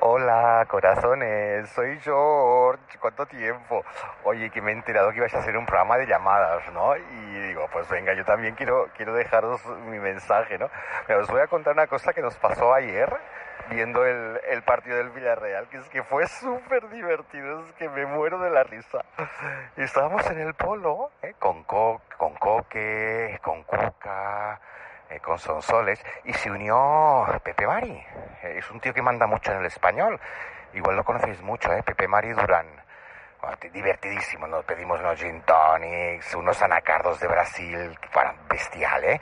[0.00, 2.98] Hola, corazones, soy George.
[2.98, 3.84] ¿Cuánto tiempo?
[4.24, 6.96] Oye, que me he enterado que ibas a hacer un programa de llamadas, ¿no?
[6.96, 10.68] Y digo, pues venga, yo también quiero, quiero dejaros mi mensaje, ¿no?
[11.06, 13.08] Mira, os voy a contar una cosa que nos pasó ayer
[13.70, 18.04] viendo el, el partido del Villarreal, que es que fue súper divertido, es que me
[18.04, 18.98] muero de la risa.
[19.76, 21.34] Estábamos en el polo, ¿eh?
[21.38, 24.60] con, Co- con Coque, con Cuca,
[25.08, 28.04] eh, con Sonsoles, y se unió Pepe Mari.
[28.42, 30.20] Eh, es un tío que manda mucho en el español.
[30.74, 31.82] Igual lo conocéis mucho, ¿eh?
[31.82, 32.66] Pepe Mari Durán.
[33.72, 38.08] Divertidísimo, nos pedimos unos gin tonics, unos anacardos de Brasil, que
[38.50, 39.20] bestial, ¿eh?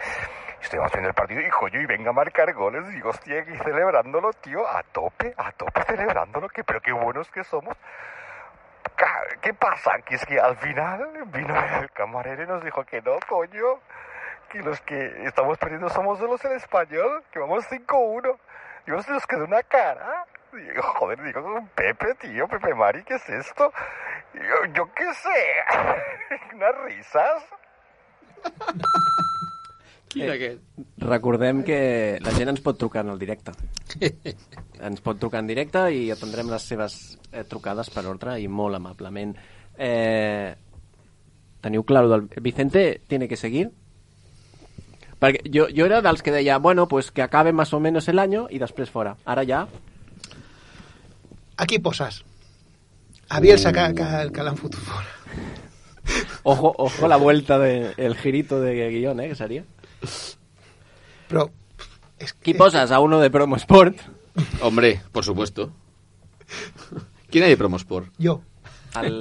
[0.61, 4.33] Estuvimos viendo el partido y coño, y venga a marcar goles, y hostia, aquí celebrándolo,
[4.33, 7.77] tío, a tope, a tope celebrándolo, que, pero qué buenos que somos.
[9.41, 9.99] ¿Qué pasa?
[10.05, 13.81] Que es que al final vino el camarero y nos dijo que no, coño,
[14.49, 18.37] que los que estamos perdiendo somos solo el español, que vamos 5-1.
[18.87, 20.25] Digo, se nos quedó una cara.
[20.53, 23.73] Digo, joder, digo, Pepe, tío, Pepe Mari, ¿qué es esto?
[24.35, 25.65] Yo, yo qué sé,
[26.55, 27.45] unas risas.
[30.09, 30.63] Quin aquest?
[31.05, 31.81] Recordem que
[32.25, 33.53] la gent ens pot trucar en el directe.
[34.89, 36.97] ens pot trucar en directe i atendrem les seves
[37.33, 39.35] eh, trucades per ordre i molt amablement.
[39.77, 40.55] Eh,
[41.61, 43.69] teniu clar del Vicente tiene que seguir?
[45.19, 48.19] Perquè jo, jo era dels que deia, bueno, pues que acabe más o menos el
[48.19, 49.17] año i després fora.
[49.27, 49.67] Ara ja...
[51.59, 52.23] Aquí poses.
[53.29, 55.11] A Bielsa que, que, que l'han fotut fora.
[56.45, 59.35] Ojo, ojo la vuelta de, el girito de guión, eh, que
[61.29, 61.49] Però...
[62.43, 62.91] Qui poses?
[62.91, 64.01] A uno de Promo Sport?
[64.61, 65.71] Hombre, por supuesto.
[67.31, 68.09] ¿Quién hay de Promosport?
[68.19, 68.41] Yo.
[68.99, 69.19] El...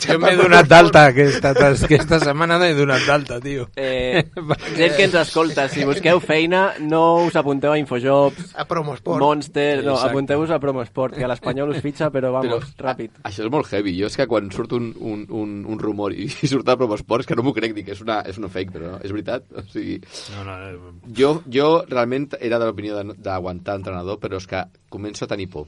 [0.00, 3.66] Jo m'he donat d'alta aquesta, aquesta setmana, m'he donat d'alta, tio.
[3.76, 4.24] Eh,
[4.78, 9.84] gent que ens escolta, si busqueu feina, no us apunteu a Infojobs, a Promosport, Monster,
[9.84, 13.20] no, apunteu-vos a Promosport, que l'Espanyol us fitxa, però vamos, Però- ràpid.
[13.28, 13.96] Això és molt heavy.
[14.00, 17.24] Jo és que quan surt un, un, un, un rumor i, i surt a Promosport
[17.26, 19.46] és que no m'ho crec, dic, és una, és una fake, però no, és veritat.
[19.56, 20.00] O sigui,
[20.36, 20.92] No, no, no.
[21.16, 25.48] jo, jo realment era de l'opinió de- d'aguantar entrenador, però és que començo a tenir
[25.52, 25.66] por.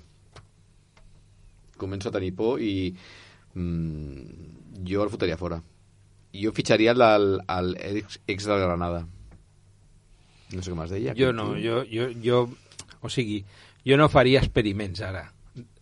[1.79, 2.91] Començo a tenir por i
[3.55, 5.61] mm, jo el fotria fora.
[6.35, 9.07] Jo fitxaria al, al ex, ex de Granada.
[10.53, 11.17] No sé com es deia.
[11.17, 12.45] Jo no, jo, jo, jo,
[13.01, 13.43] o sigui,
[13.85, 15.27] jo no faria experiments ara.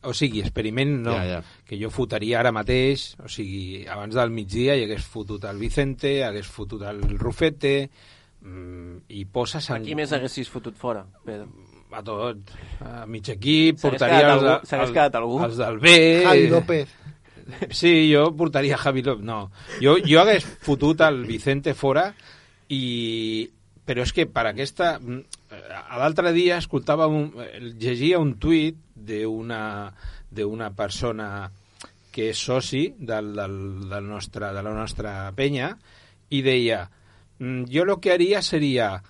[0.07, 1.39] O sigui, experiment no, Ja, ja.
[1.67, 6.21] que jo fotaria ara mateix, o sigui, abans del migdia hi hagués fotut el Vicente,
[6.25, 7.91] hagués fotut el Rufete,
[8.41, 9.69] mm, i poses...
[9.75, 9.85] En...
[9.85, 11.51] Qui més haguessis fotut fora, Pedro?
[11.93, 12.51] A tot,
[12.83, 15.39] a mig equip, portaria els, algú- s'hagués quedat algú?
[15.45, 15.93] els del B...
[16.27, 16.95] Javi López.
[17.71, 19.23] Sí, jo portaria Javi López.
[19.25, 22.09] No, jo, jo hagués fotut el Vicente fora
[22.69, 23.47] i...
[23.87, 24.97] Però és que per aquesta...
[24.99, 27.29] A l'altre dia escoltava un,
[27.79, 31.29] llegia un tuit d'una persona
[32.11, 33.55] que és soci del, del,
[33.93, 35.69] del nostre, de la nostra penya
[36.33, 36.81] i deia
[37.39, 39.03] mm, yo lo que haría sería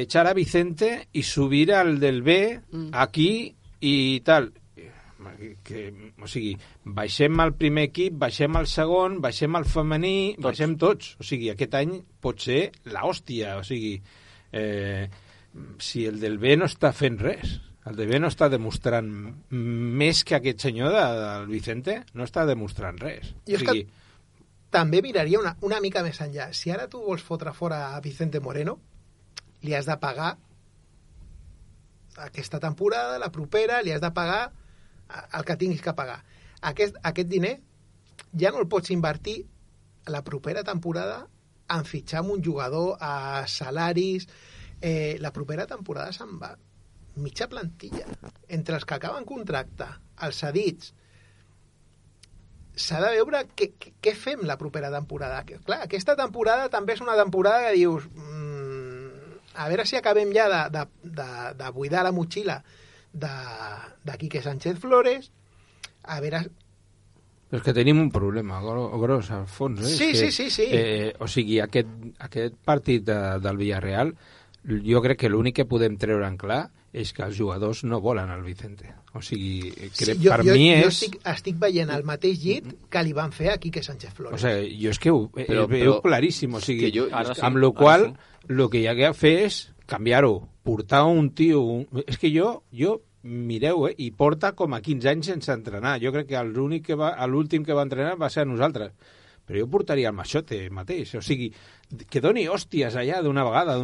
[0.00, 2.88] echar a Vicente y subir al del B Mm.
[2.92, 4.52] aquí i tal.
[5.62, 10.44] Que, o sigui, baixem al primer equip, baixem al segon, baixem al femení, tots.
[10.44, 11.16] baixem tots.
[11.20, 13.56] O sigui, aquest any pot ser l'hòstia.
[13.58, 14.00] O sigui,
[14.52, 15.08] eh,
[15.78, 19.08] si el del B no està fent res, el del B no està demostrant
[19.50, 23.34] més que aquest senyor de, del Vicente, no està demostrant res.
[23.46, 23.86] Jo o és que sigui,
[24.70, 26.52] també miraria una, una mica més enllà.
[26.52, 28.78] Si ara tu vols fotre fora a Vicente Moreno,
[29.62, 30.36] li has de pagar
[32.22, 34.52] aquesta temporada, la propera, li has de pagar
[35.32, 36.22] el que tinguis que pagar.
[36.62, 37.56] Aquest, aquest diner
[38.38, 39.42] ja no el pots invertir
[40.06, 41.26] la propera temporada
[41.72, 44.28] en fitxar amb un jugador a salaris...
[44.82, 46.48] Eh, la propera temporada se'n va
[47.22, 48.02] mitja plantilla.
[48.48, 49.86] Entre els que acaben contracte,
[50.26, 50.88] els cedits,
[52.74, 55.44] s'ha de veure què, què, fem la propera temporada.
[55.46, 58.51] Clar, aquesta temporada també és una temporada que dius mm,
[59.54, 60.86] a veure si acabem ja de, de,
[61.20, 62.62] de, de buidar la motxilla
[63.12, 63.30] de,
[64.04, 65.30] de Quique Sánchez Flores,
[66.04, 66.46] a veure...
[67.52, 69.82] Però és que tenim un problema gro- gros al fons.
[69.84, 69.90] Eh?
[69.92, 70.68] Sí, és que, sí, sí, sí.
[70.72, 71.90] Eh, o sigui, aquest,
[72.24, 74.14] aquest partit de, del Villarreal,
[74.86, 76.62] jo crec que l'únic que podem treure en clar
[76.92, 78.90] és que els jugadors no volen el Vicente.
[79.16, 80.88] O sigui, crec, jo, per jo, mi jo és...
[80.92, 84.36] estic, estic veient el mateix llit que li van fer a Quique Sánchez Flores.
[84.36, 86.54] O sigui, jo és que ho Però- però, veu però- claríssim.
[86.54, 88.52] O sigui, que jo- Ara sí, amb lo ara qual, sí.
[88.52, 90.34] el que hi ha que fer és canviar-ho.
[90.62, 91.62] Portar un tio...
[91.62, 91.88] Un...
[92.06, 95.96] És que jo, jo mireu, eh, i porta com a 15 anys sense entrenar.
[96.02, 98.92] Jo crec que l'únic que va, l'últim que va entrenar va ser a nosaltres.
[99.42, 101.16] Però jo portaria el Maixote mateix.
[101.18, 101.48] O sigui,
[102.08, 103.74] que doni hòsties allà d'una vegada.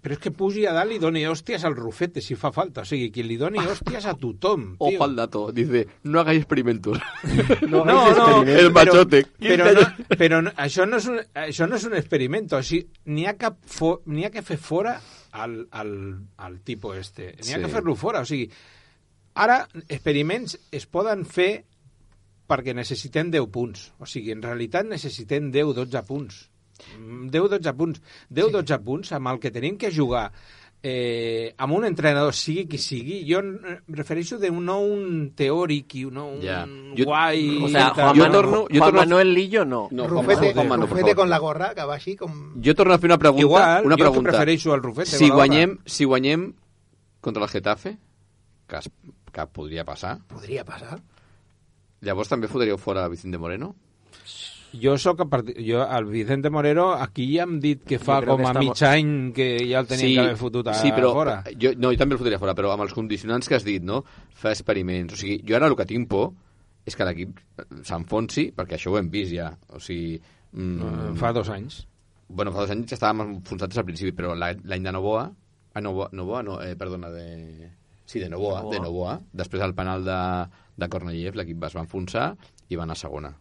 [0.00, 2.84] Però és que pugi a dalt i doni hòsties al Rufete, si fa falta.
[2.84, 4.86] O sigui, que li doni hòsties a tothom, tio.
[4.92, 6.98] Ojo al dato, dice, no hagáis experimentos.
[7.70, 9.24] No, no, no, el machote.
[9.38, 12.46] Però, però, no, però no, això, no és un, això no és un experiment.
[12.54, 14.94] O sigui, n'hi ha, cap fo, n'hi ha que fer fora
[15.32, 15.92] al, al,
[16.38, 17.32] al tipus este.
[17.42, 17.64] N'hi ha Sí.
[17.66, 18.22] que fer-lo fora.
[18.22, 18.46] O sigui,
[19.34, 21.64] ara, experiments es poden fer
[22.50, 23.88] perquè necessitem 10 punts.
[24.02, 26.40] O sigui, en realitat necessitem 10-12 punts.
[27.30, 28.00] 10-12 punts.
[28.30, 30.30] 10-12 punts amb el que tenim que jugar
[30.82, 33.50] eh, amb un entrenador, sigui qui sigui, jo em
[33.92, 36.62] refereixo de un, no un teòric i no un Ja.
[36.96, 37.42] jo, guai...
[37.62, 39.82] O sea, Juan, Jo Manu- torno- jo Juan torno- Manuel Lillo no.
[39.92, 42.54] No, Rufete, Juan Manu, Rufete con la gorra, que va així com...
[42.64, 43.42] Jo torno a fer una pregunta.
[43.44, 44.30] Igual, una jo pregunta.
[44.30, 46.52] prefereixo el Rufete Si guanyem, si guanyem
[47.20, 47.98] contra el Getafe,
[48.66, 48.88] que, es,
[49.32, 50.96] que podria passar, Podria passar.
[52.02, 53.74] Llavors també fotríeu fora Vicente Moreno?
[54.72, 55.48] Jo sóc a part...
[55.58, 58.82] jo, el Vicente Morero, aquí ja hem dit que fa com que a estamos- mig
[58.86, 61.40] any que ja el tenia que haver fotut a sí, però fora.
[61.58, 64.04] Jo, no, jo també el fotria fora, però amb els condicionants que has dit, no?
[64.30, 65.14] Fa experiments.
[65.14, 66.30] O sigui, jo ara el que tinc por
[66.86, 67.40] és que l'equip
[67.82, 69.50] s'enfonsi, perquè això ho hem vist ja.
[69.74, 70.20] O sigui...
[70.52, 71.82] Mm, Fa dos anys.
[72.30, 75.26] Bueno, fa dos anys ja estàvem enfonsats al principi, però la- l'any de Novoa...
[75.74, 77.68] Ah, Novoa, Novoa no, eh, perdona, de...
[78.06, 78.72] Sí, de Novoa, Novoa.
[78.74, 79.18] de Novoa.
[79.42, 80.16] Després del penal de,
[80.80, 82.32] de Cornelliev, l'equip es va enfonsar
[82.68, 83.32] i va anar a segona.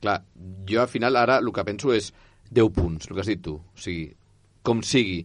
[0.00, 0.20] Clar,
[0.68, 2.12] jo al final ara el que penso és
[2.50, 3.56] 10 punts, el que has dit tu.
[3.60, 4.10] O sigui,
[4.66, 5.22] com sigui.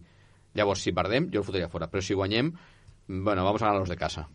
[0.56, 1.88] Llavors, si perdem, jo el fotria fora.
[1.92, 2.50] Però si guanyem,
[3.08, 4.28] bueno, vamos a ganar los de casa.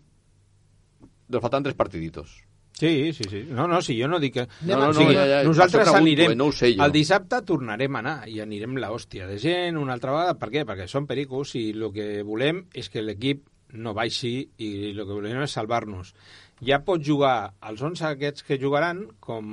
[1.30, 2.44] Nos faltan tres partiditos.
[2.74, 3.46] Sí, sí, sí.
[3.50, 4.48] No, no, si jo no dic que...
[4.66, 6.32] No, no, no, o sigui, ja, ja, nosaltres pregunto, anirem...
[6.34, 6.82] eh, no ho sé jo.
[6.84, 10.38] El dissabte tornarem a anar i anirem la hòstia de gent una altra vegada.
[10.42, 10.64] Per què?
[10.66, 13.46] Perquè som pericos i el que volem és que l'equip
[13.78, 16.16] no baixi i el que volem és salvar-nos.
[16.62, 19.46] Ja pots jugar els 11 aquests que jugaran com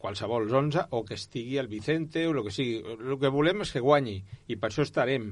[0.00, 2.82] qualsevol 11 o que estigui el Vicente o el que sigui.
[2.84, 5.30] El que volem és que guanyi i per això estarem.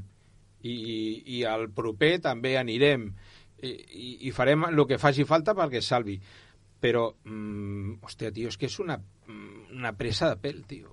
[0.63, 0.97] I, i,
[1.39, 3.09] i al proper també anirem
[3.63, 6.21] i, i, i farem el que faci falta perquè salvi
[6.83, 10.91] però, mm, hòstia, tio, és que és una, mm, una pressa de pèl, tio.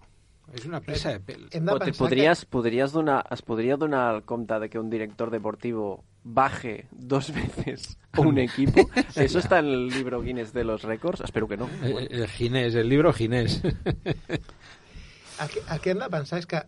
[0.54, 1.48] És una pressa de pèl.
[1.52, 4.80] Hem de O te pensar podries, podries donar, es podria donar el compte de que
[4.80, 8.90] un director deportivo baje dos veces un equipo.
[9.16, 11.22] ¿Eso está en el libro Guinness de los récords?
[11.22, 11.70] Espero que no.
[11.84, 13.62] El, el Ginés, el libro Ginés.
[13.64, 13.74] El
[15.54, 16.64] que, el que hem de pensar és que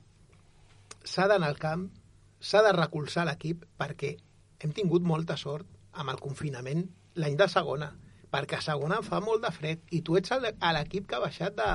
[1.03, 1.89] s'ha d'anar al camp,
[2.39, 4.15] s'ha de recolzar l'equip perquè
[4.61, 6.85] hem tingut molta sort amb el confinament
[7.19, 7.91] l'any de segona,
[8.31, 11.57] perquè a segona fa molt de fred i tu ets a l'equip que ha baixat
[11.57, 11.71] de,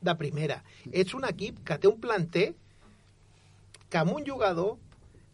[0.00, 0.62] de primera.
[0.92, 2.52] Ets un equip que té un planter
[3.88, 4.76] que amb un jugador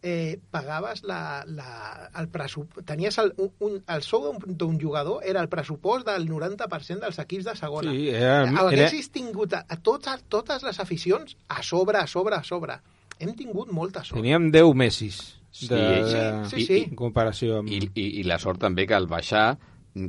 [0.01, 5.41] eh, pagaves la, la, el pressupost, tenies el, un, un, el sou d'un- jugador era
[5.41, 7.91] el pressupost del 90% dels equips de segona.
[7.91, 12.07] Sí, era- Eh, era- Haguessis tingut a, a totes, totes les aficions a sobre, a
[12.07, 12.77] sobre, a sobre.
[13.19, 14.19] Hem tingut molta sort.
[14.21, 15.21] Teníem 10 Messis.
[15.55, 16.79] Sí, De, de, sí, sí, sí.
[16.91, 17.69] En comparació amb...
[17.71, 19.57] I, i, I la sort també que al baixar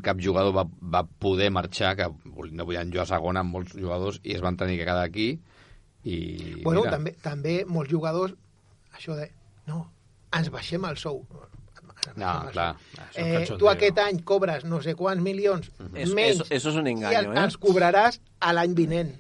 [0.03, 2.09] cap jugador va, va poder marxar, que
[2.53, 5.29] no volien jugar a segona amb molts jugadors i es van tenir que quedar aquí
[6.07, 6.16] i
[6.62, 8.35] Bueno, mira, també, també molts jugadors
[8.96, 9.29] això de...
[9.66, 9.85] No,
[10.35, 11.22] ens baixem el sou.
[12.14, 12.77] No, clar.
[13.18, 16.87] Eh, tu aquest any cobres no sé quants milions Eso- menys eso- eso és un
[16.87, 17.42] i engaño, el, eh?
[17.42, 19.11] els cobraràs a l'any vinent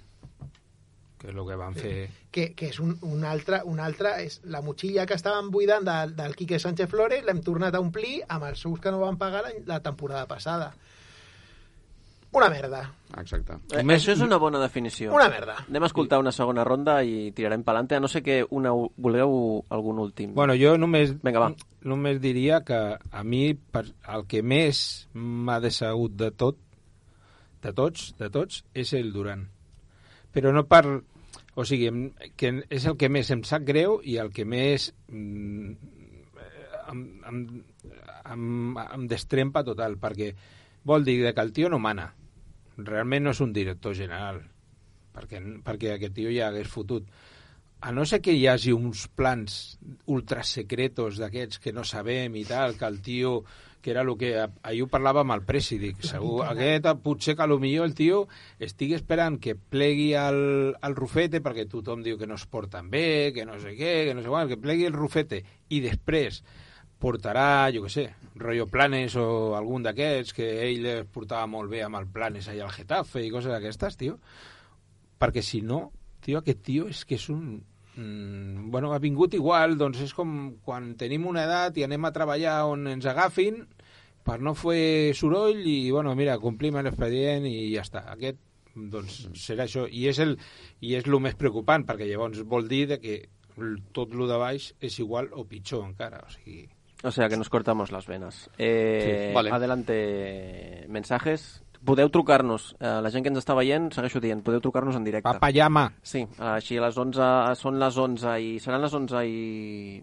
[1.26, 1.94] Que és el que van fer...
[2.30, 6.14] que, que és un, un altre, un altre és la motxilla que estaven buidant del,
[6.14, 9.42] del Quique Sánchez Flores l'hem tornat a omplir amb els sous que no van pagar
[9.48, 10.70] la, la temporada passada
[12.36, 12.84] una merda
[13.16, 13.54] Exacte.
[13.72, 15.12] Eh, això és una bona definició.
[15.14, 15.54] Una merda.
[15.62, 19.64] Anem a escoltar una segona ronda i tirarem pelante, a no sé que una, vulgueu
[19.72, 20.34] algun últim.
[20.36, 21.50] Bueno, jo només, Vinga, va.
[21.88, 26.60] només diria que a mi per, el que més m'ha decegut de tot,
[27.64, 29.46] de tots, de tots, és el Duran.
[30.34, 30.84] Però no per...
[31.56, 31.88] O sigui,
[32.36, 35.94] que és el que més em sap greu i el que més mm,
[36.92, 37.40] em, em,
[38.34, 38.44] em,
[38.84, 40.32] em destrempa total, perquè
[40.86, 42.10] vol dir que el tio no mana.
[42.76, 44.42] Realment no és un director general,
[45.16, 47.08] perquè, perquè aquest tio ja hagués fotut
[47.80, 52.76] a no ser que hi hagi uns plans ultrasecretos d'aquests que no sabem i tal,
[52.78, 53.40] que el tio
[53.86, 54.32] que era el que...
[54.66, 56.40] Ahir ho parlava amb el Presidic, segur.
[56.48, 58.24] Aquest, potser que millor el tio
[58.58, 63.30] estigui esperant que plegui el, el rufete, perquè tothom diu que no es porten bé,
[63.32, 66.42] que no sé què, que no sé quant, que plegui el rufete, i després
[66.98, 72.00] portarà, jo què sé, rotllo Planes o algun d'aquests, que ell portava molt bé amb
[72.00, 74.18] el Planes allà al Getafe i coses d'aquestes, tio.
[75.22, 75.92] Perquè si no,
[76.26, 77.56] tio, aquest tio és que és un...
[77.96, 82.12] Mm, bueno, ha vingut igual, doncs és com quan tenim una edat i anem a
[82.12, 83.62] treballar on ens agafin
[84.26, 88.02] per no fer soroll i, bueno, mira, complim l'expedient i ja està.
[88.12, 88.42] Aquest,
[88.76, 89.86] doncs, serà això.
[89.88, 90.36] I és, el,
[90.84, 93.20] i és el més preocupant, perquè llavors vol dir de que
[93.96, 96.20] tot lo de baix és igual o pitjor encara.
[96.26, 96.66] O sigui,
[97.04, 98.50] O sea, que nos cortamos las venas.
[98.58, 99.50] Eh, Sí, vale.
[99.50, 101.62] Adelante, mensajes.
[101.86, 102.72] Podeu trucar-nos.
[102.80, 105.26] Eh, la gent que ens està veient, segueixo dient, podeu trucar-nos en directe.
[105.28, 105.86] Papa llama.
[106.02, 107.28] Sí, així a les 11,
[107.60, 108.48] són les 11 i...
[108.62, 109.36] Seran les 11 i...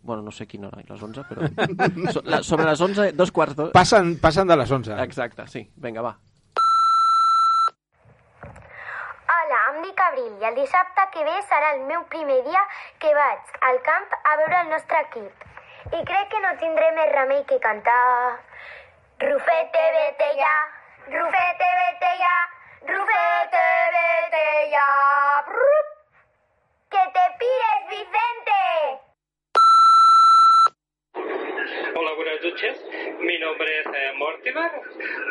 [0.03, 1.49] Bueno, no sé quina hora, les 11, però...
[2.15, 3.73] so, la, sobre les 11, dos quarts d'hora...
[3.75, 4.95] passen, passen de les 11.
[5.03, 5.65] Exacte, sí.
[5.83, 6.13] Vinga, va.
[9.33, 12.61] Hola, em dic Abril i el dissabte que ve serà el meu primer dia
[13.03, 15.49] que vaig al camp a veure el nostre equip.
[15.91, 17.99] I crec que no tindré més remei que cantar...
[19.23, 20.53] Rufete, vete ya,
[21.05, 22.37] Rufete, vete ya,
[22.87, 24.87] Rufete, vete ya.
[26.89, 28.61] ¡Que te pires, Vicente!
[31.95, 32.85] Hola, buenas noches.
[33.19, 34.71] Mi nombre es eh, Mortimer.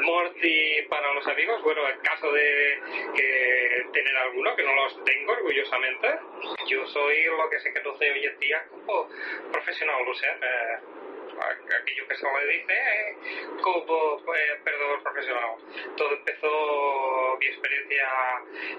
[0.02, 1.62] Morty para los amigos.
[1.62, 2.78] Bueno, en caso de
[3.16, 6.18] que tener alguno, que no los tengo orgullosamente.
[6.66, 9.08] Yo soy lo que se conoce hoy en día como
[9.50, 10.36] profesional, o sea,
[11.40, 13.16] aquello que se dice
[13.62, 15.56] como eh, perdedor profesional.
[15.96, 18.08] Todo empezó, mi experiencia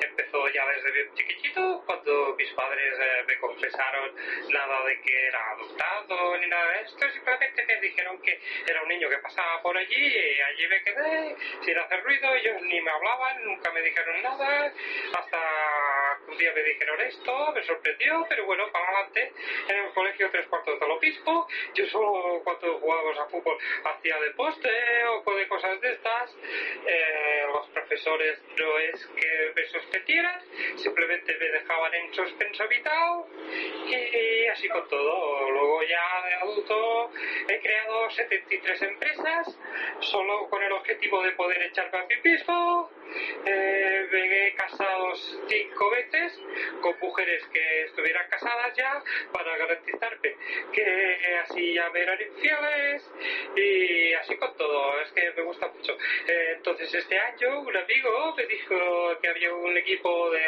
[0.01, 4.15] empezó ya desde bien chiquitito, cuando mis padres eh, me confesaron
[4.49, 8.89] nada de que era adoptado ni nada de esto, simplemente me dijeron que era un
[8.89, 12.91] niño que pasaba por allí y allí me quedé sin hacer ruido, ellos ni me
[12.91, 14.73] hablaban, nunca me dijeron nada,
[15.17, 19.31] hasta un día me dijeron esto, me sorprendió, pero bueno, para adelante,
[19.67, 24.31] en el colegio tres cuartos del obispo, yo solo cuando jugábamos a fútbol hacía de
[24.31, 24.69] poste
[25.25, 26.35] o de cosas de estas,
[26.87, 30.41] eh, los profesores no es que me sospetieran,
[30.75, 33.23] simplemente me dejaban en suspenso vital
[33.87, 35.49] y así con todo.
[35.51, 37.11] Luego ya de adulto
[37.47, 39.57] he creado 73 empresas
[39.99, 42.89] solo con el objetivo de poder echarme a mí mismo.
[43.45, 45.13] Eh, me he casado
[45.47, 46.39] cinco veces
[46.81, 50.35] con mujeres que estuvieran casadas ya para garantizarme
[50.71, 53.11] que así ya me eran infieles
[53.55, 55.01] y así con todo.
[55.01, 55.97] Es que me gusta mucho.
[56.27, 60.43] Eh, entonces este año un amigo me dijo que había un equipo de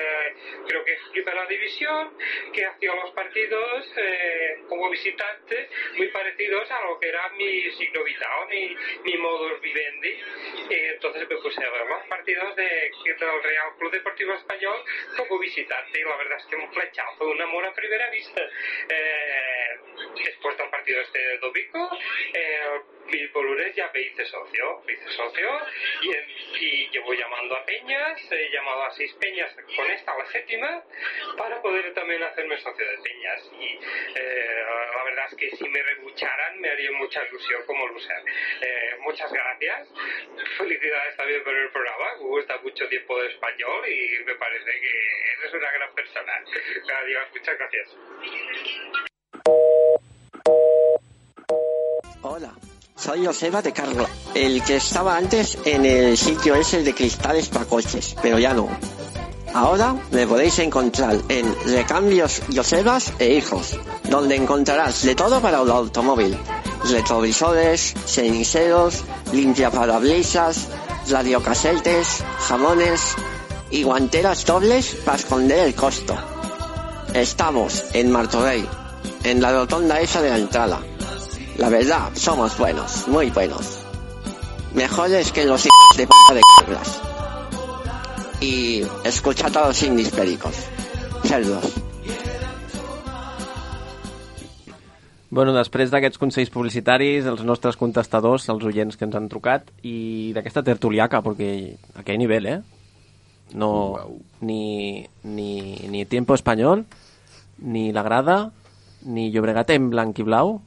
[0.67, 2.17] creo que es primera división
[2.53, 8.03] que hacía los partidos eh, como visitante muy parecidos a lo que era mi signo
[8.03, 10.17] vital, mi, mi modus vivendi.
[10.69, 14.83] Y entonces me puse a ver los partidos de, del Real Club Deportivo Español
[15.17, 18.41] como visitante y la verdad es que un flechazo, un amor a primera vista.
[18.89, 19.79] Eh,
[20.23, 21.37] después del partido este de
[21.75, 21.97] domingo,
[22.33, 25.49] eh, mi lunes ya me hice socio, me hice socio
[26.01, 30.25] y, en- y llevo llamando a peñas, he llamado a seis peñas con esta la
[30.27, 30.83] séptima
[31.37, 33.79] para poder también hacerme socio de peñas y
[34.15, 34.63] eh,
[34.95, 38.17] la verdad es que si me rebucharan me haría mucha ilusión como lucer.
[38.61, 39.87] Eh, muchas gracias,
[40.57, 44.91] felicidades también por el programa, me gusta mucho tiempo de español y me parece que
[45.39, 46.33] eres una gran persona.
[47.03, 47.95] Adiós, muchas gracias.
[52.27, 52.55] Hola,
[52.95, 57.65] soy Joseba de Carlo, el que estaba antes en el sitio ese de cristales para
[57.65, 58.67] coches, pero ya no.
[59.53, 65.69] Ahora me podéis encontrar en Recambios Josebas e Hijos, donde encontrarás de todo para el
[65.69, 66.35] automóvil.
[66.89, 70.67] Retrovisores, ceniceros, limpiaparabrisas,
[71.07, 73.01] radiocasetes, jamones
[73.69, 76.17] y guanteras dobles para esconder el costo.
[77.13, 78.67] Estamos en Martorell,
[79.23, 80.81] en la rotonda esa de la entrada.
[81.57, 83.79] La verdad, somos buenos, muy buenos.
[84.73, 87.01] Mejores que los hijos de p de Carlas.
[88.41, 90.53] Y escuchad a los indios pericos.
[91.23, 91.63] Cerdos.
[95.29, 100.31] Bueno, després d'aquests consells publicitaris, els nostres contestadors, els oients que ens han trucat, i
[100.35, 101.49] d'aquesta tertuliaca, perquè
[101.95, 102.59] a qué nivell, eh?
[103.55, 103.71] No,
[104.41, 105.49] ni, ni,
[105.91, 106.85] ni Tiempo Espanyol,
[107.63, 108.37] ni La Grada,
[109.03, 110.59] ni Llobregat en blanc i blau,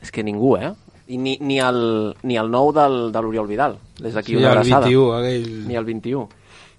[0.00, 0.72] és que ningú, eh?
[1.10, 4.52] I ni, ni, el, ni el nou del, de l'Oriol Vidal, des d'aquí Sí, una
[4.52, 4.86] el abraçada.
[4.86, 5.48] 21, aquell.
[5.66, 6.28] Ni el 21.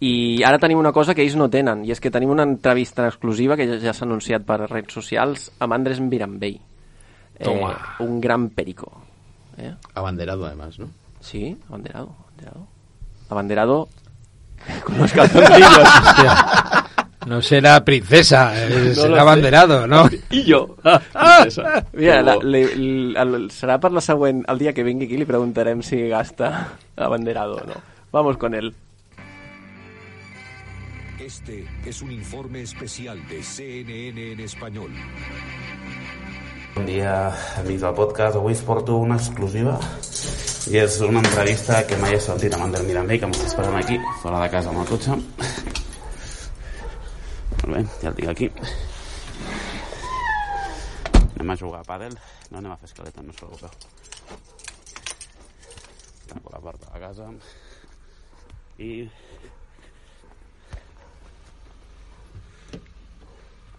[0.01, 0.11] I
[0.47, 3.57] ara tenim una cosa que ells no tenen, i és que tenim una entrevista exclusiva
[3.59, 6.57] que ja, ja s'ha anunciat per redes socials amb Andrés Mirambell.
[7.43, 7.73] Toma.
[7.75, 8.91] Eh, un gran perico.
[9.57, 9.73] ¿eh?
[9.93, 10.89] Abanderado, además, ¿no?
[11.19, 12.67] Sí, abanderado, abanderado.
[13.29, 13.89] Abanderado
[14.85, 15.69] con los calzoncillos.
[17.27, 19.19] No será princesa, eh, No será sé.
[19.19, 20.09] abanderado, ¿no?
[20.31, 20.75] I jo.
[20.81, 21.85] princesa.
[21.93, 22.61] Mira, la, li,
[23.15, 26.49] el, serà per la següent, el dia que vingui aquí li preguntarem si gasta
[26.97, 27.77] abanderado o no.
[28.11, 28.73] Vamos con él.
[31.19, 34.89] Este es un informe especial de CNN en español.
[36.75, 38.35] Bon dia, amics del podcast.
[38.39, 39.77] Avui us porto una exclusiva
[40.71, 43.99] i és una entrevista que mai he sentit amb Ander Mirambell, que m'està esperant aquí,
[44.23, 45.17] fora de casa amb el cotxe.
[47.61, 48.47] Molt bé, ja el tinc aquí.
[51.35, 52.15] Anem a jugar a pàdel.
[52.51, 53.69] No anem a fer escaleta, no us preocupeu.
[56.31, 57.29] Tanco la porta de casa.
[58.81, 58.91] I...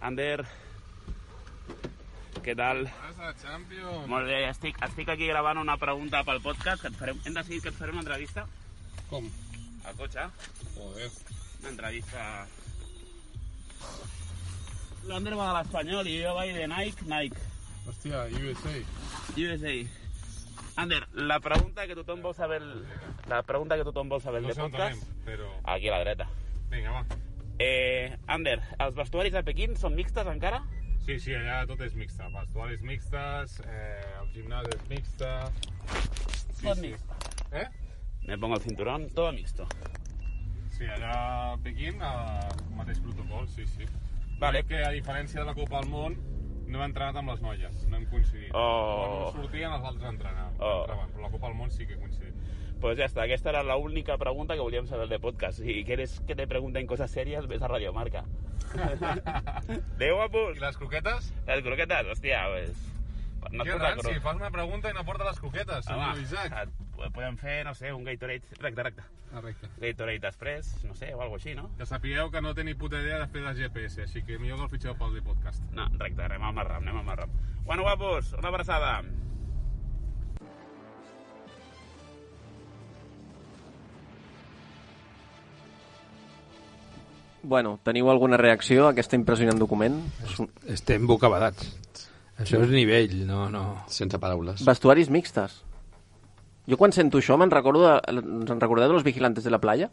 [0.03, 0.43] Ander,
[2.43, 2.83] què tal?
[3.39, 4.07] Champions.
[4.11, 7.63] Molt bé, estic, estic aquí gravant una pregunta pel podcast que et farem, hem decidit
[7.63, 8.43] que et farem una entrevista
[9.07, 9.29] Com?
[9.87, 10.27] al cotxe.
[10.75, 11.09] Joder.
[11.61, 12.27] Una entrevista...
[15.09, 17.49] L'Ander va de l'Espanyol i jo vaig de Nike, Nike.
[17.87, 18.75] Hòstia, USA.
[19.35, 19.73] USA.
[20.79, 22.61] Ander, la pregunta que tothom vol saber...
[23.29, 25.03] La pregunta que tothom vol saber No de podcast...
[25.25, 25.49] però...
[25.75, 26.29] Aquí a la dreta.
[26.71, 27.03] Vinga, va.
[27.61, 30.63] Eh, Ander, els vestuaris de Pequín són mixtes encara?
[31.05, 32.29] Sí, sí, allà tot és mixta.
[32.33, 35.29] Vestuaris mixtes, eh, el gimnàs és mixte...
[35.83, 36.87] Sí, Tot sí.
[36.87, 37.19] mixte.
[37.59, 37.67] Eh?
[38.25, 39.67] Me pongo el cinturón, todo mixto.
[40.73, 41.13] Sí, allà
[41.53, 43.85] a Pequín, el mateix protocol, sí, sí.
[44.39, 44.63] Vale.
[44.65, 46.15] Que a diferència de la Copa del Món,
[46.67, 48.49] no hem entrenat amb les noies, no hem coincidit.
[48.57, 49.29] Oh.
[49.31, 50.81] Quan sortien, els altres entrenaven, Oh.
[50.81, 52.33] entraven, però la Copa del Món sí que coincidit.
[52.81, 55.59] Pues ya está, aquesta era la única pregunta que volíem saber de podcast.
[55.59, 58.25] Si quieres que te pregunten cosas serias, ves a Radio Marca.
[59.97, 60.57] de guapos.
[60.57, 61.33] I les croquetes?
[61.47, 62.89] Les croquetes, hòstia, pues...
[63.51, 66.69] No porta ranci, cro- fas una pregunta i no porta les croquetes, senyor Home, Isaac.
[67.11, 68.55] Podem fer, no sé, un Gatorade...
[68.61, 69.03] Recte, recte.
[69.33, 69.67] Ah, recte.
[69.81, 71.69] Gatorade després, no sé, o alguna així, no?
[71.79, 74.61] Que sapigueu que no té ni puta idea de fer de GPS, així que millor
[74.61, 75.65] que el fitxeu pel de podcast.
[75.73, 77.35] No, recte, anem al marram, anem al marram.
[77.65, 79.01] Bueno, guapos, una abraçada.
[87.43, 89.99] Bueno, teniu alguna reacció a aquest impressionant document?
[90.71, 91.73] Estem bocabadats.
[92.39, 93.63] Això és nivell, no, no.
[93.91, 94.63] Sense paraules.
[94.65, 95.59] Vestuaris mixtes.
[96.69, 99.59] Jo quan sento això me'n recordo de, ens en recordeu de los vigilantes de la
[99.59, 99.89] playa?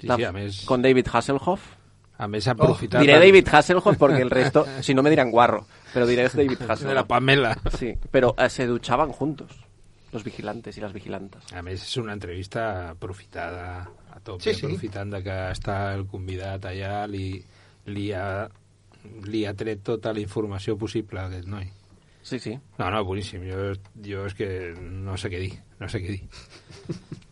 [0.00, 0.64] Sí, La- sí, a més...
[0.66, 1.76] Con David Hasselhoff.
[2.20, 3.00] A més, ha aprofitat...
[3.00, 6.58] Diré David Hasselhoff porque el resto, si no me dirán guarro, pero diré es David
[6.62, 6.88] Hasselhoff.
[6.88, 7.56] De la Pamela.
[7.78, 9.52] Sí, pero eh, se duchaban juntos,
[10.12, 11.44] los vigilantes y las vigilantes.
[11.54, 14.66] A més, és una entrevista aprofitada a tope, Sí, sí.
[14.66, 17.38] aprofitant de que està el convidat allà, li,
[17.86, 18.48] li, ha,
[19.30, 21.70] li ha tret tota la informació possible a aquest noi.
[22.22, 22.58] Sí, sí.
[22.78, 23.42] No, no, boníssim.
[23.48, 23.72] Jo,
[24.04, 26.22] jo és que no sé què dir, no sé què dir.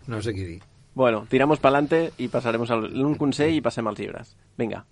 [0.08, 0.60] No sé què dir.
[0.94, 4.36] Bueno, tiramos para adelante y pasaremos a un consell y pasemos als llibres.
[4.56, 4.86] Vinga.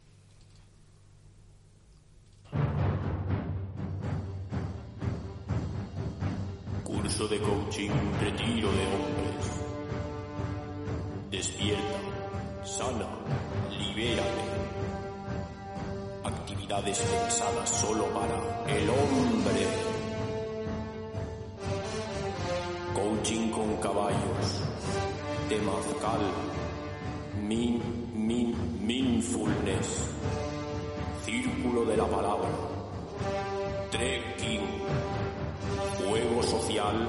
[6.84, 7.90] Curso de coaching,
[8.20, 9.44] retiro de hombres.
[11.30, 11.98] Despierta,
[12.64, 13.08] sana,
[13.70, 14.45] libérate.
[16.68, 19.66] Pensadas solo para el hombre.
[22.92, 24.62] Coaching con caballos.
[25.48, 26.20] Temazcal.
[27.46, 27.80] Min,
[28.14, 30.08] min, mindfulness.
[31.24, 32.48] Círculo de la palabra.
[33.92, 34.60] Trekking
[35.98, 37.08] juego social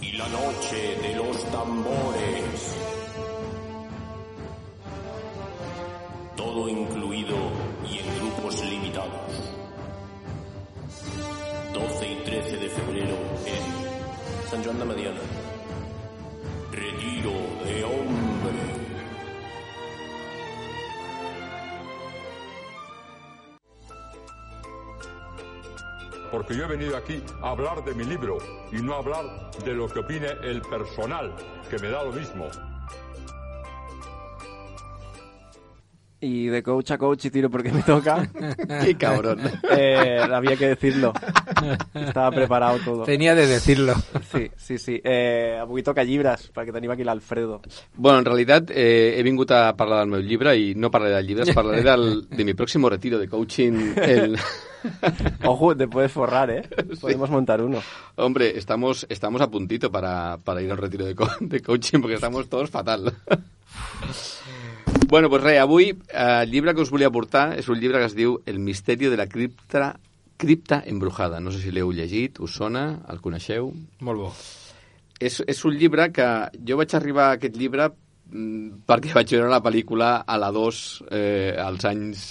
[0.00, 3.01] y la noche de los tambores.
[16.72, 17.30] Retiro
[17.64, 18.22] de hombre.
[26.32, 28.38] porque yo he venido aquí a hablar de mi libro
[28.72, 31.30] y no a hablar de lo que opine el personal,
[31.68, 32.48] que me da lo mismo.
[36.24, 38.30] Y de coach a coach y tiro porque me toca.
[38.84, 39.40] Qué cabrón.
[39.74, 41.12] Eh, había que decirlo.
[41.94, 43.04] Estava preparado todo.
[43.04, 43.94] Tenia de decirlo.
[44.30, 45.00] Sí, sí, sí.
[45.02, 47.62] Eh, avui toca llibres, perquè tenim aquí l'Alfredo.
[47.96, 51.30] Bueno, en realitat eh, he vingut a parlar del meu llibre i no parlaré del
[51.30, 53.94] llibre, parlaré del, de mi próximo retiro de coaching.
[53.96, 54.36] El...
[55.44, 56.68] Ojo, te puedes forrar, ¿eh?
[57.00, 57.80] Podemos montar uno.
[58.16, 62.00] Hombre, estamos, estamos a puntito para, para ir a un retiro de, co de coaching
[62.00, 63.12] porque estamos todos fatal.
[65.12, 68.06] Bueno, pues res, avui eh, el llibre que us volia portar és un llibre que
[68.08, 69.90] es diu El misteri de la cripta,
[70.40, 71.36] cripta embrujada.
[71.36, 73.68] No sé si l'heu llegit, us sona, el coneixeu?
[74.08, 74.30] Molt bo.
[75.20, 76.28] És, és un llibre que
[76.64, 77.90] jo vaig arribar a aquest llibre
[78.32, 80.76] perquè vaig veure la pel·lícula a la 2
[81.12, 82.22] eh, als anys,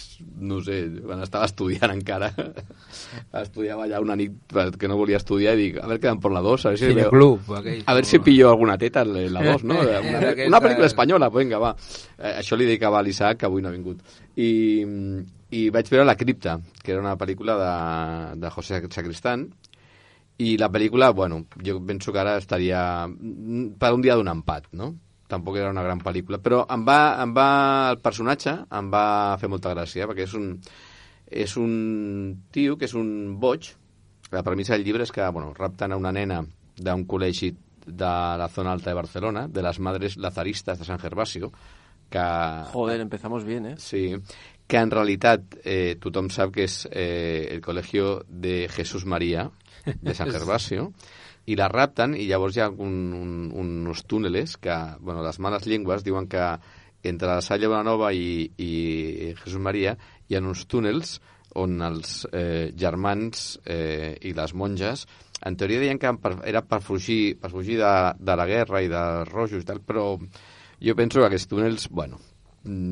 [0.42, 2.32] no sé, quan estava estudiant encara.
[3.42, 4.34] Estudiava allà una nit
[4.82, 6.80] que no volia estudiar i dic, a veure què em por la 2, a veure
[6.82, 7.84] si, veo- Cineclub, aquell.
[7.86, 9.78] a ver si pillo alguna teta la 2, no?
[9.82, 10.00] Una,
[10.32, 11.76] Aquesta- una pel·lícula espanyola, vinga, va.
[12.18, 14.02] Eh, això li dedicava a l'Isaac, que avui no ha vingut.
[14.42, 14.50] I,
[15.52, 17.72] I vaig veure La cripta, que era una pel·lícula de,
[18.42, 19.48] de José Sacristán,
[20.42, 24.72] i la pel·lícula, bueno, jo penso que ara estaria mm, per un dia d'un empat,
[24.74, 24.96] no?
[25.32, 27.50] Tampoc era una gran pel·lícula, però em va, em va,
[27.94, 29.06] el personatge em va
[29.42, 30.54] fer molta gràcia, perquè és un,
[31.44, 31.74] és un
[32.52, 33.72] tio que és un boig.
[34.32, 36.42] La premissa del llibre és que, bueno, rapten a una nena
[36.82, 37.52] d'un col·legi
[37.86, 41.52] de la zona alta de Barcelona, de les Madres Lazaristas de San Gervasio,
[42.12, 42.24] que...
[42.72, 43.76] Joder, empezamos bien, ¿eh?
[43.78, 44.16] Sí,
[44.68, 49.50] que en realitat eh, tothom sap que és eh, el col·legio de Jesús María
[49.84, 50.94] de San Gervasio
[51.50, 55.66] i la rapten i llavors hi ha un, un, uns túneles que, bueno, les males
[55.66, 56.46] llengües diuen que
[57.04, 59.96] entre la Salle Bonanova i, i Jesús Maria
[60.30, 61.18] hi ha uns túnels
[61.58, 65.08] on els eh, germans eh, i les monges
[65.42, 66.12] en teoria deien que
[66.46, 70.14] era per fugir, per fugir de, de la guerra i dels rojos i tal, però
[70.82, 72.20] jo penso que aquests túnels, bueno,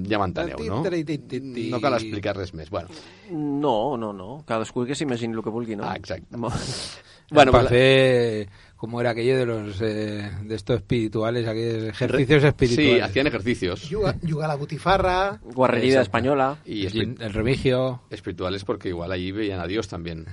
[0.09, 0.81] ja m'enteneu, no?
[0.81, 2.71] No cal explicar res més.
[2.73, 2.89] Bueno,
[3.29, 4.41] No, no, no.
[4.49, 5.85] Cadascú que s'imagini el que vulgui, no?
[5.85, 6.37] Ah, exacte.
[7.31, 12.43] Bueno, pues la- hacer, como era aquello de los eh, de estos espirituales, aquellos ejercicios
[12.43, 12.93] espirituales.
[12.95, 13.87] Sí, hacían ejercicios.
[13.89, 15.39] Juga, juga a la botifarra.
[15.43, 16.03] Guarrería Exacto.
[16.03, 16.57] española.
[16.65, 18.01] Y El, remigio.
[18.09, 20.25] espirituales porque igual allí veían a Dios también.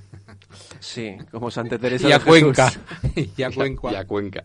[0.80, 2.40] Sí, como Santa Teresa Y a de Jesús.
[2.40, 2.72] Cuenca.
[3.36, 3.92] Y a Cuenca.
[3.92, 4.44] I a Cuenca.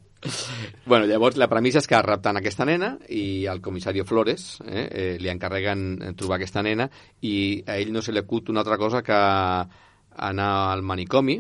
[0.86, 5.16] Bueno, llavors la premissa és que rapten aquesta nena i al comissari Flores eh, eh,
[5.20, 6.86] li encarreguen eh, trobar aquesta nena
[7.26, 11.40] i a ell no se li acut una altra cosa que anar al manicomi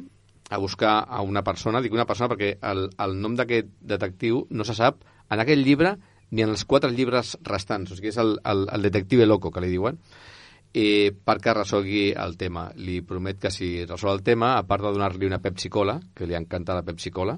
[0.51, 4.67] a buscar a una persona, dic una persona perquè el, el nom d'aquest detectiu no
[4.67, 5.95] se sap en aquell llibre
[6.31, 9.63] ni en els quatre llibres restants, o sigui, és el, el, el detective loco, que
[9.63, 9.97] li diuen,
[10.73, 12.69] eh, perquè resolgui el tema.
[12.79, 16.37] Li promet que si resol el tema, a part de donar-li una Pepsi-Cola, que li
[16.39, 17.37] encanta la Pepsi-Cola,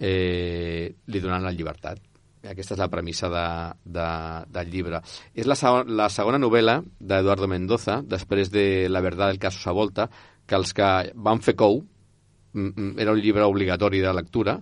[0.00, 2.02] eh, li donaran la llibertat.
[2.50, 3.46] Aquesta és la premissa de,
[3.84, 4.08] de,
[4.48, 5.02] del llibre.
[5.36, 10.08] És la, segon, la segona novel·la d'Eduardo Mendoza, després de La verdad del caso Savolta,
[10.46, 11.82] que els que van fer cou,
[12.54, 14.60] era un llibre obligatori de lectura,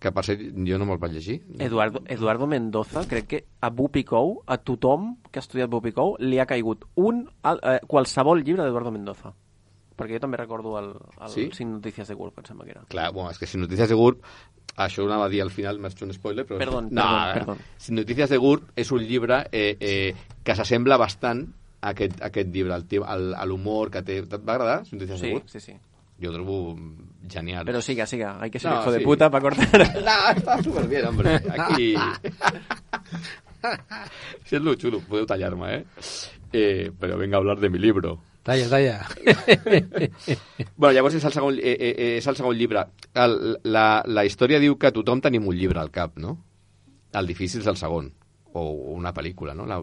[0.00, 1.42] que per cert jo no me'l vaig llegir.
[1.58, 6.46] Eduardo, Eduardo Mendoza, crec que a Bupicou, a tothom que ha estudiat Bupicou, li ha
[6.48, 9.34] caigut un, eh, qualsevol llibre d'Eduardo Mendoza.
[10.00, 11.50] Perquè jo també recordo el, el Sí?
[11.52, 12.86] Cinc notícies de Gulp, em sembla que era.
[12.88, 14.22] Clar, bueno, és que si Notícies de GURB,
[14.80, 16.56] això ho anava a dir al final, m'has fet un spoiler, però...
[16.56, 17.58] Perdón, no, perdón, perdón.
[17.76, 21.44] Si Notícies de GURB és un llibre eh, eh, que s'assembla bastant
[21.82, 24.22] a aquest, a aquest llibre, a l'humor que té...
[24.24, 25.48] Et va agradar, Notícies Sí, de GURB?
[25.52, 25.72] sí, sí.
[25.74, 25.89] Jo
[26.26, 26.76] ho trobo
[27.28, 27.64] genial.
[27.64, 28.38] Pero siga, siga.
[28.40, 30.02] Hay que ser No, hijo de puta para cortar.
[30.04, 31.40] No, está súper bien, hombre.
[31.58, 31.94] Aquí...
[34.44, 35.82] Si és lo xulo, podeu tallar-me, eh?
[36.56, 36.90] eh?
[36.96, 38.14] Però venga a hablar de mi libro.
[38.42, 39.06] Talla, talla.
[40.80, 42.86] bueno, llavors és el segon, eh, eh, eh, és el segon llibre.
[43.12, 43.36] El,
[43.68, 46.38] la, la història diu que tothom tenim un llibre al cap, no?
[47.12, 48.14] El difícil és el segon
[48.54, 48.62] o
[48.96, 49.66] una pel·lícula, no?
[49.66, 49.80] La,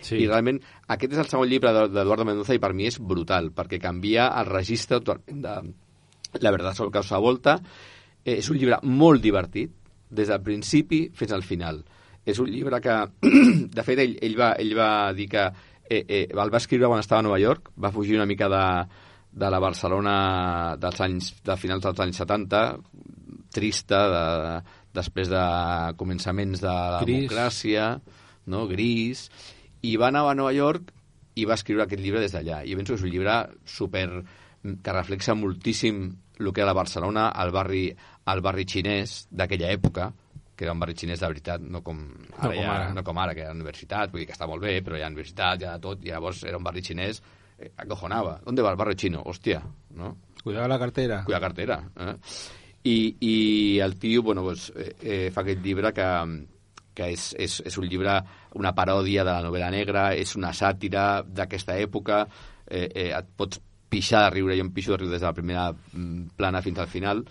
[0.00, 0.16] Sí.
[0.22, 3.50] I realment aquest és el segon llibre de- d'Eduardo Mendoza i per mi és brutal,
[3.52, 5.74] perquè canvia el registre totalment de
[6.42, 7.54] La verdad sobre causa volta.
[8.24, 9.70] Eh, és un llibre molt divertit,
[10.10, 11.82] des del principi fins al final.
[12.26, 12.96] És un llibre que,
[13.78, 15.46] de fet, ell, ell, va, ell va dir que
[15.88, 18.62] eh, eh, el va escriure quan estava a Nova York, va fugir una mica de,
[19.32, 22.60] de la Barcelona dels anys, de finals dels anys 70,
[23.50, 24.62] trista, de,
[24.98, 25.42] després de
[26.00, 27.24] començaments de la Gris.
[27.28, 27.88] democràcia,
[28.50, 28.66] no?
[28.68, 29.28] gris,
[29.86, 30.92] i va anar a Nova York
[31.38, 32.64] i va escriure aquest llibre des d'allà.
[32.66, 33.34] I penso que és un llibre
[33.64, 34.08] super
[34.82, 37.84] que reflexa moltíssim el que era la Barcelona, el barri,
[38.30, 40.08] el barri xinès d'aquella època,
[40.58, 41.98] que era un barri xinès de veritat, no com
[42.36, 42.92] ara, No com ja, ara.
[42.94, 45.02] no com ara que hi ha universitat, vull dir que està molt bé, però hi
[45.06, 47.20] ha universitat, hi ha tot, i llavors era un barri xinès,
[47.58, 48.40] eh, acojonava.
[48.44, 49.22] ¿Dónde va el barri xino?
[49.26, 49.62] Hòstia,
[49.94, 50.16] no?
[50.42, 51.22] Cuidado la cartera.
[51.24, 51.80] Cuidar cartera.
[51.96, 52.14] Eh?
[52.84, 56.08] I, I el tio, bueno, pues, eh, eh, fa aquest llibre que,
[56.94, 58.18] que és, és, és un llibre,
[58.58, 62.24] una paròdia de la novel·la negra, és una sàtira d'aquesta època,
[62.66, 65.36] eh, eh, et pots pixar de riure, jo em pixo de riure des de la
[65.36, 67.24] primera mm, plana fins al final,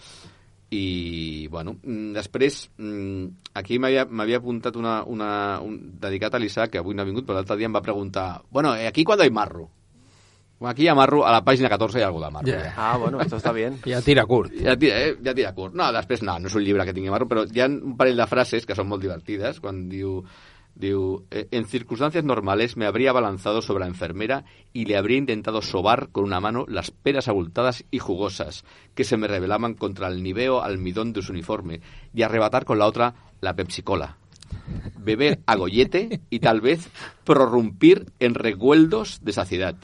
[0.69, 5.31] i, bueno, mm, després, mm, aquí m'havia apuntat una, una,
[5.63, 8.29] un, dedicat a l'Isaac, que avui no ha vingut, però l'altre dia em va preguntar,
[8.51, 9.69] bueno, eh, aquí quan hay marro?
[10.65, 12.49] Aquí hi ha marro, a la pàgina 14 hi ha algú de marro.
[12.49, 12.73] Ja.
[12.75, 13.77] Ah, bueno, esto está bien.
[13.85, 14.53] Ja tira curt.
[14.57, 15.15] Ja tira, eh?
[15.23, 15.75] ja tira curt.
[15.77, 18.17] No, després no, no és un llibre que tingui marro, però hi ha un parell
[18.17, 20.23] de frases que són molt divertides, quan diu,
[20.73, 25.61] diu eh, en circunstancias normales me habría abalanzado sobre la enfermera y le habría intentado
[25.61, 28.63] sobar con una mano las peras abultadas y jugosas
[28.95, 31.81] que se me revelaban contra el niveo almidón de su uniforme
[32.15, 34.17] y arrebatar con la otra la Pepsi-Cola.
[34.97, 36.89] Beber a gollete y tal vez
[37.23, 39.75] prorrumpir en recuerdos de saciedad.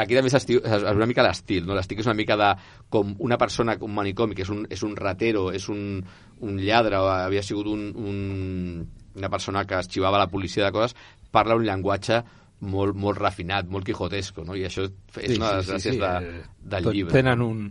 [0.00, 0.48] Aquí també és,
[0.94, 1.76] una mica l'estil, no?
[1.76, 2.50] L'estil que és una mica de
[2.92, 6.02] com una persona, un manicomi, que és un, és un ratero, és un,
[6.46, 8.84] un lladre, o havia sigut un, un,
[9.16, 10.96] una persona que esxivava la policia de coses,
[11.30, 12.22] parla un llenguatge
[12.60, 14.56] molt, molt refinat, molt quijotesco, no?
[14.58, 17.14] I això és una de les gràcies de, eh, del tots llibre.
[17.16, 17.62] Tenen un,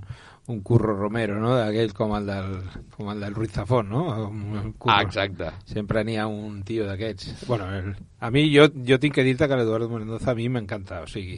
[0.49, 1.53] un curro Romero, no?
[1.55, 2.55] D'aquell com el del,
[2.95, 4.03] com el del Ruiz Zafón, no?
[4.27, 4.95] Un curro.
[4.95, 5.51] Ah, exacte.
[5.69, 7.45] Sempre n'hi ha un tio d'aquests.
[7.47, 11.03] Bueno, el, a mi, jo, jo tinc que dir-te que l'Eduardo Mendoza a mi m'encanta,
[11.05, 11.37] o sigui,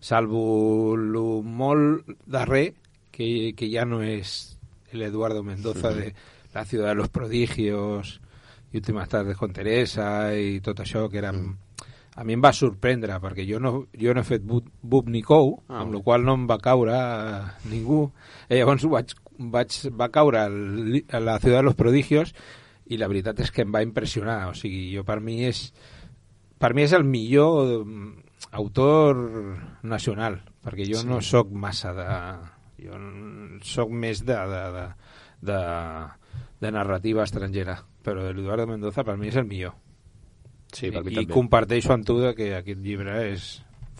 [0.00, 2.74] salvo lo molt darrer,
[3.10, 4.58] que, que ja no és
[4.92, 6.12] l'Eduardo Mendoza de
[6.52, 8.20] La ciudad de los prodigios
[8.72, 11.44] i Últimes tardes con Teresa i tot això, que eren...
[12.20, 15.22] A mi em va sorprendre, perquè jo no, jo no he fet Bub, Bub ni
[15.24, 15.80] Cou, Ah.
[15.80, 17.40] amb la qual no em va caure eh,
[17.72, 18.02] ningú.
[18.50, 22.34] I llavors ho vaig, vaig, va caure el, a la ciutat de los prodigios
[22.90, 24.50] i la veritat és que em va impressionar.
[24.50, 25.70] O sigui, jo per mi és
[26.60, 28.10] per mi és el millor mm,
[28.60, 29.16] autor
[29.82, 31.06] nacional, perquè jo Sí.
[31.08, 32.08] no sóc massa de...
[32.84, 32.96] Jo
[33.64, 34.84] sóc més de, de, de,
[35.48, 35.58] de,
[36.60, 39.72] de narrativa estrangera, però l'Eduardo Mendoza per mi és el millor.
[40.72, 41.34] Sí, per mi I, I també.
[41.34, 43.50] comparteixo amb tu que aquest llibre és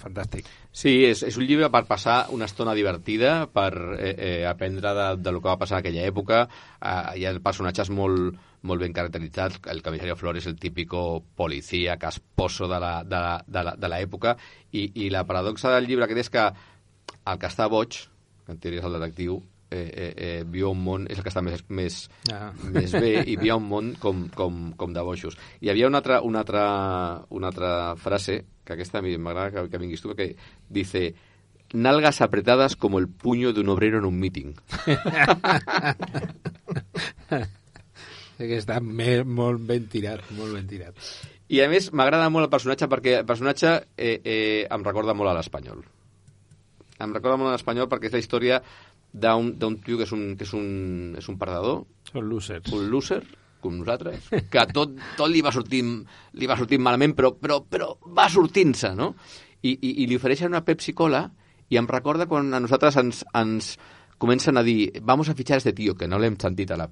[0.01, 0.47] fantàstic.
[0.73, 5.09] Sí, és, és un llibre per passar una estona divertida, per eh, eh, aprendre de,
[5.21, 6.45] de lo que va passar en aquella època.
[6.81, 9.61] Eh, hi ha personatges molt, molt ben caracteritzats.
[9.73, 14.37] El comisario Flores, el típico policía casposo de la, de la, de la, de l'època.
[14.73, 16.49] I, I la paradoxa del llibre aquest és que
[17.31, 18.05] el que està boig,
[18.47, 19.41] que en teoria és el detectiu,
[19.71, 22.53] eh, eh, eh, viu un món, és el que està més, més, Ah.
[22.63, 25.39] més bé i viu un món com, com, com de boixos.
[25.61, 26.65] Hi havia una altra, una altra,
[27.31, 30.37] una altra frase, que aquesta m'agrada que, que vinguis tu, que
[30.69, 31.15] dice
[31.73, 34.55] nalgas apretadas como el puño de un obrero en un meeting.
[38.41, 40.97] Sé que està me, molt ben tirat, molt ben tirat.
[41.53, 45.33] I a més m'agrada molt el personatge perquè el personatge eh, eh, em recorda molt
[45.33, 45.83] a l'espanyol.
[47.01, 48.61] Em recorda molt a l'espanyol perquè és la història
[49.13, 52.71] d'un tio que és un, que és un, és un perdedor, Són losers.
[52.73, 53.21] un loser,
[53.61, 55.99] com nosaltres, que tot, tot li va sortint,
[56.39, 59.15] li va sortint malament, però, però, però va sortint-se, no?
[59.63, 61.27] I, i, I li ofereixen una Pepsi-Cola
[61.71, 63.75] i em recorda quan a nosaltres ens, ens
[64.19, 66.89] comencen a dir vamos a fichar a este tío, que no l'hem sentit a la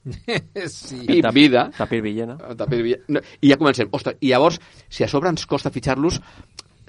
[0.66, 0.98] sí.
[1.08, 1.70] i vida.
[1.76, 2.36] Tapir Villena.
[2.56, 3.04] Tapir Villena.
[3.08, 3.88] No, I ja comencem.
[3.92, 6.20] Ostres, I llavors, si a sobre ens costa fitxar-los,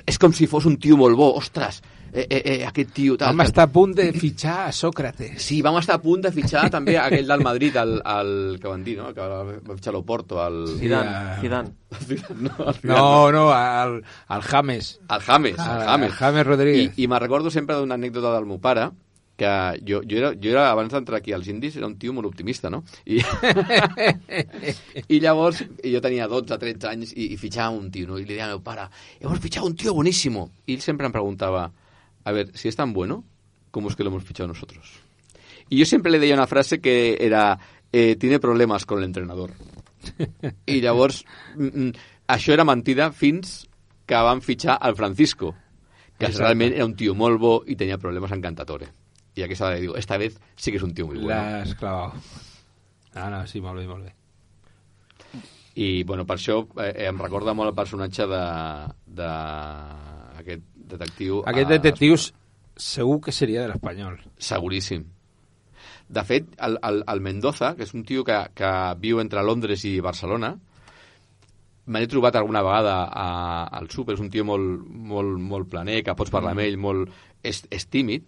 [0.08, 1.32] és com si fos un tio molt bo.
[1.38, 1.82] Ostres,
[2.14, 3.18] eh, eh, eh, aquest tio...
[3.18, 5.42] Tal, Vam estar a punt de fitxar a Sócrates.
[5.42, 8.84] Sí, vam estar a punt de fitxar també aquell del Madrid, el, el que van
[8.84, 9.12] dir, no?
[9.16, 9.44] Que va
[9.76, 10.64] fitxar l'Oporto, el...
[10.80, 11.76] Zidane, Zidane.
[11.92, 12.52] No, Zidane
[12.84, 15.00] No, no, al, al James.
[15.10, 16.12] El James, el Al- James.
[16.12, 16.92] al James Rodríguez.
[16.98, 18.90] I, i me'n recordo sempre d'una anècdota del meu pare,
[19.42, 19.50] que
[19.88, 22.70] jo, jo, era, jo era, abans d'entrar aquí als indis, era un tio molt optimista,
[22.70, 22.84] no?
[23.10, 23.24] I,
[25.08, 28.20] I llavors, jo tenia 12, 13 anys, i, i fitxava un tio, no?
[28.20, 28.88] I li deia al meu pare,
[29.20, 30.52] hemos fichado un tío buenísimo.
[30.68, 31.70] I ell sempre em preguntava,
[32.24, 33.24] a ver, si es tan bueno,
[33.72, 35.00] ¿cómo es que lo hemos fichado nosotros?
[35.70, 37.58] Y yo siempre le deia una frase que era,
[37.92, 39.52] eh, tiene problemas con el entrenador.
[40.66, 41.92] I llavors, mm, mm,
[42.28, 43.68] això era mentida fins
[44.06, 45.54] que van fitxar al Francisco,
[46.18, 46.44] que Exacte.
[46.44, 48.90] realment era un tio molt bo i tenia problemes en Cantatore.
[49.36, 51.32] I aquesta vegada diu, esta vez sí que és un tio molt bueno.
[51.32, 52.18] L'has clavat.
[53.14, 54.16] Ah, no, sí, molt bé, molt bé.
[55.76, 58.44] I, bueno, per això eh, em recorda molt el personatge de,
[59.08, 59.30] de
[60.42, 61.42] aquest detectiu.
[61.48, 62.32] Aquest a- detectiu s-
[62.78, 64.20] segur que seria de l'Espanyol.
[64.38, 65.06] Seguríssim.
[66.12, 69.86] De fet, el, el, el Mendoza, que és un tio que, que viu entre Londres
[69.88, 70.54] i Barcelona,
[71.92, 73.28] me l'he trobat alguna vegada a,
[73.80, 77.10] al súper, és un tio molt, molt, molt planer, que pots parlar amb ell, molt...
[77.42, 78.28] És, és tímid,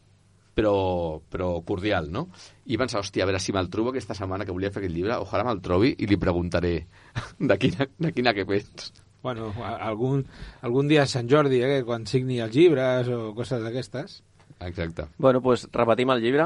[0.57, 2.27] però, però cordial, no?
[2.65, 5.19] I pensava, hòstia, a veure si me'l trobo aquesta setmana que volia fer aquest llibre,
[5.21, 6.73] ojalà me'l trobi i li preguntaré
[7.51, 8.91] de quina, de quina que pens.
[9.23, 10.25] Bueno, a- algun,
[10.61, 14.21] algun dia a Sant Jordi, eh, que quan signi els llibres o coses d'aquestes.
[14.59, 15.05] Exacte.
[15.17, 16.45] Bueno, pues repetim el llibre.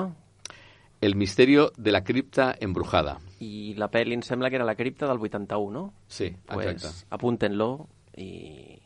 [1.02, 3.20] El misterio de la cripta embrujada.
[3.40, 5.94] I la pel·li em sembla que era la cripta del 81, ¿no?
[6.08, 7.06] Sí, pues exacte.
[7.12, 8.80] apúntenlo i,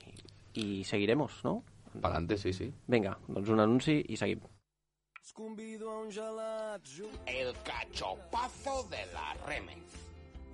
[0.55, 1.63] i seguiremos, ¿no?
[2.01, 2.71] Pa'lante, sí, sí.
[2.87, 4.39] Vinga, doncs un anunci i seguim.
[7.27, 9.79] El cachopazo de la Remex.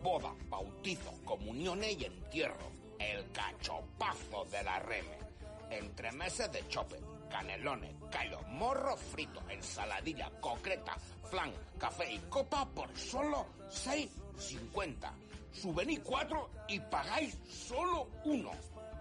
[0.03, 2.76] Boda, bautizo, comuniones y entierro.
[2.99, 5.25] El cachopazo de la Remex.
[5.69, 6.97] Entremeses de chope,
[7.29, 10.95] canelones, callo, morro frito, ensaladilla, concreta,
[11.29, 15.11] flan, café y copa por solo 6.50.
[15.51, 18.51] Subvenís 4 y pagáis solo uno.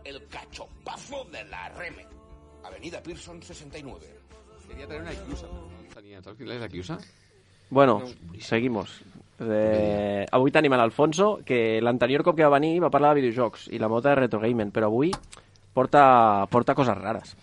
[0.05, 2.09] El cachopazo de la Remex.
[2.65, 4.07] Avenida Pearson 69.
[4.69, 6.23] Quería traer una Ikiusa, pero no tenía.
[6.23, 6.99] ¿Sabes quién es la Ikiusa?
[7.71, 8.03] Bueno,
[8.41, 9.03] seguimos.
[9.39, 13.67] Eh, avui tenim a l'Alfonso, que l'anterior cop que va venir va parlar de videojocs
[13.73, 15.11] i la mota de Retro Gaming, però avui
[15.77, 17.35] porta, porta coses rares.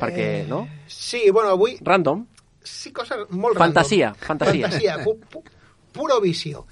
[0.00, 0.66] Perquè, Eh, no?
[0.88, 1.76] Sí, bueno, avui...
[1.80, 2.24] Random.
[2.62, 4.26] Sí, coses molt Fantasia, random.
[4.26, 4.68] fantasia.
[4.68, 5.42] Fantasia, pu pu
[5.92, 6.66] puro vicio.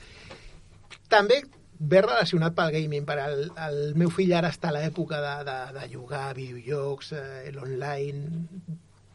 [1.09, 1.43] També
[1.79, 5.57] ve relacionat pel gaming, per el, el meu fill ara està a l'època de, de,
[5.79, 8.49] de jugar a videojocs, eh, l'online,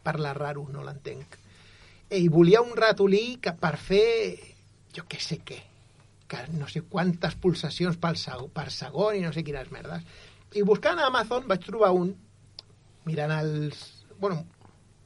[0.02, 1.36] parla raro, no l'entenc.
[2.14, 4.53] I volia un ratolí que per fer,
[4.96, 5.60] jo què sé que
[6.58, 10.02] no sé quantes pulsacions per, seg per segon i no sé quines merdes.
[10.54, 12.14] I buscant a Amazon vaig trobar un,
[13.06, 14.04] mirant els...
[14.18, 14.44] Bueno,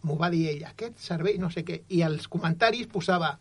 [0.07, 3.33] m'ho va dir ell, aquest servei no sé què, i als comentaris posava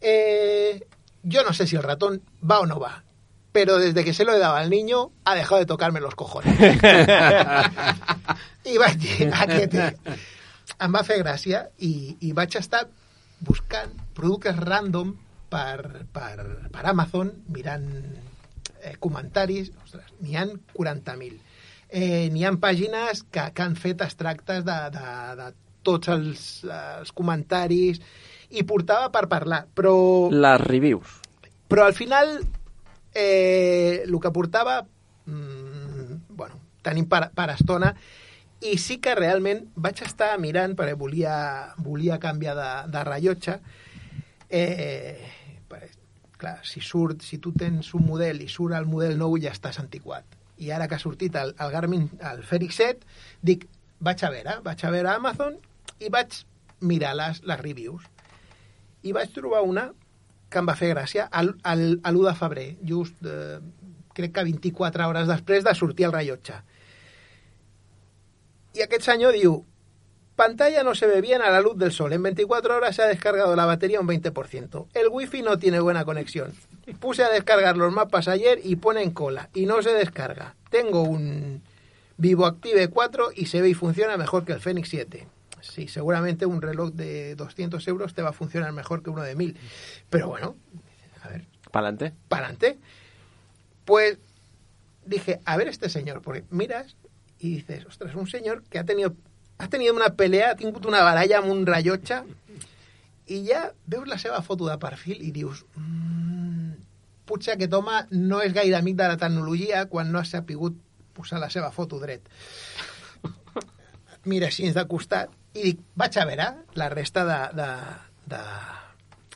[0.00, 0.80] eh,
[1.22, 3.02] yo no sé si el ratón va o no va,
[3.52, 6.54] pero desde que se lo he dado al niño ha dejado de tocarme los cojones.
[8.64, 9.74] I vaig dir, aquest
[10.80, 12.86] em va fer gràcia i, i vaig estar
[13.46, 15.14] buscant productes random
[15.52, 17.88] per, per, per Amazon, mirant
[18.82, 21.38] eh, comentaris, ostres, n'hi han 40.000.
[21.94, 25.50] Eh, n'hi ha pàgines que, que han fet extractes de, de, de
[25.86, 28.00] tots els, els comentaris
[28.54, 29.94] i portava per parlar, però,
[30.32, 31.20] Les reviews.
[31.68, 32.36] però al final
[33.14, 37.94] eh, el que portava mm, bueno, tenim per, per estona
[38.64, 41.34] i sí que realment vaig estar mirant perquè volia,
[41.84, 43.58] volia canviar de, de rellotge.
[44.48, 45.20] Eh,
[45.68, 45.98] pues,
[46.40, 49.80] clar, si surt, si tu tens un model i surt el model nou ja estàs
[49.82, 50.24] antiquat.
[50.64, 53.04] I ara que ha sortit el, el Garmin el Fenix 7
[53.42, 53.68] dic,
[54.04, 55.58] vaig a veure vaig a veure a Amazon
[56.00, 56.40] i vaig
[56.80, 58.06] mirar les, les reviews.
[59.04, 59.90] I vaig trobar una
[60.48, 63.58] que em va fer gràcia al, al, a l'1 de febrer just eh,
[64.14, 66.62] crec que 24 hores després de sortir el rellotge
[68.74, 69.64] y aquest senyor diu
[70.36, 72.12] Pantalla no se ve bien a la luz del sol.
[72.12, 74.86] En 24 horas se ha descargado la batería un 20%.
[74.92, 76.52] El wifi no tiene buena conexión.
[76.98, 79.48] Puse a descargar los mapas ayer y pone en cola.
[79.54, 80.56] Y no se descarga.
[80.70, 81.62] Tengo un
[82.16, 85.26] Vivo Active 4 y se ve y funciona mejor que el Fenix 7.
[85.60, 89.36] Sí, seguramente un reloj de 200 euros te va a funcionar mejor que uno de
[89.36, 89.56] 1000.
[90.10, 90.56] Pero bueno,
[91.70, 92.12] Pa'lante.
[92.28, 92.78] para adelante.
[93.84, 94.18] Pues
[95.06, 96.96] dije, a ver este señor, porque miras
[97.44, 99.14] y dices, ostras, un señor que ha tenido,
[99.58, 102.22] ha tenido una pelea, ha tingut una baralla un rellotge,
[103.28, 106.72] i ja veus la seva foto de perfil i dius, mmm,
[107.28, 110.80] potser aquest home no és gaire amic de la tecnologia quan no ha sapigut
[111.12, 112.32] posar la seva foto dret.
[114.32, 117.28] Mira així de costat i dic, vaig a veure la resta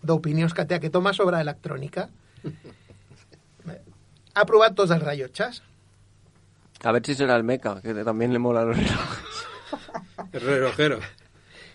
[0.01, 2.09] d'opinions que té aquest home sobre electrònica.
[4.33, 5.61] Ha provat tots els rellotges.
[6.83, 9.25] A ver si será el meca, que también le mola los relojes.
[10.33, 10.99] El relojero.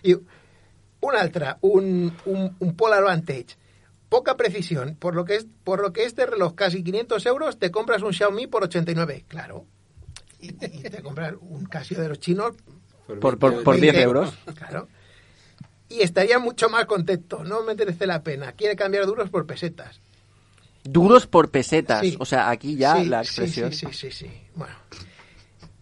[0.02, 3.56] Y un altre, un, un, un Polar Vantage.
[4.08, 4.96] Poca precisión.
[4.96, 8.12] Por lo, que es, por lo que este reloj casi 500 euros, te compras un
[8.12, 9.24] Xiaomi por 89.
[9.28, 9.66] Claro.
[10.40, 12.52] Y, y te compras un Casio de los chinos
[13.20, 14.34] Por, por, por 10 euros.
[14.54, 14.88] Claro.
[15.88, 17.44] Y estaría mucho más contento.
[17.44, 18.52] No me merece la pena.
[18.52, 20.00] Quiere cambiar duros por pesetas.
[20.84, 22.02] Duros por pesetas.
[22.02, 22.16] Sí.
[22.18, 23.72] O sea, aquí ya Sí, la expresión.
[23.72, 24.30] Sí, sí, sí, sí.
[24.54, 24.74] Bueno.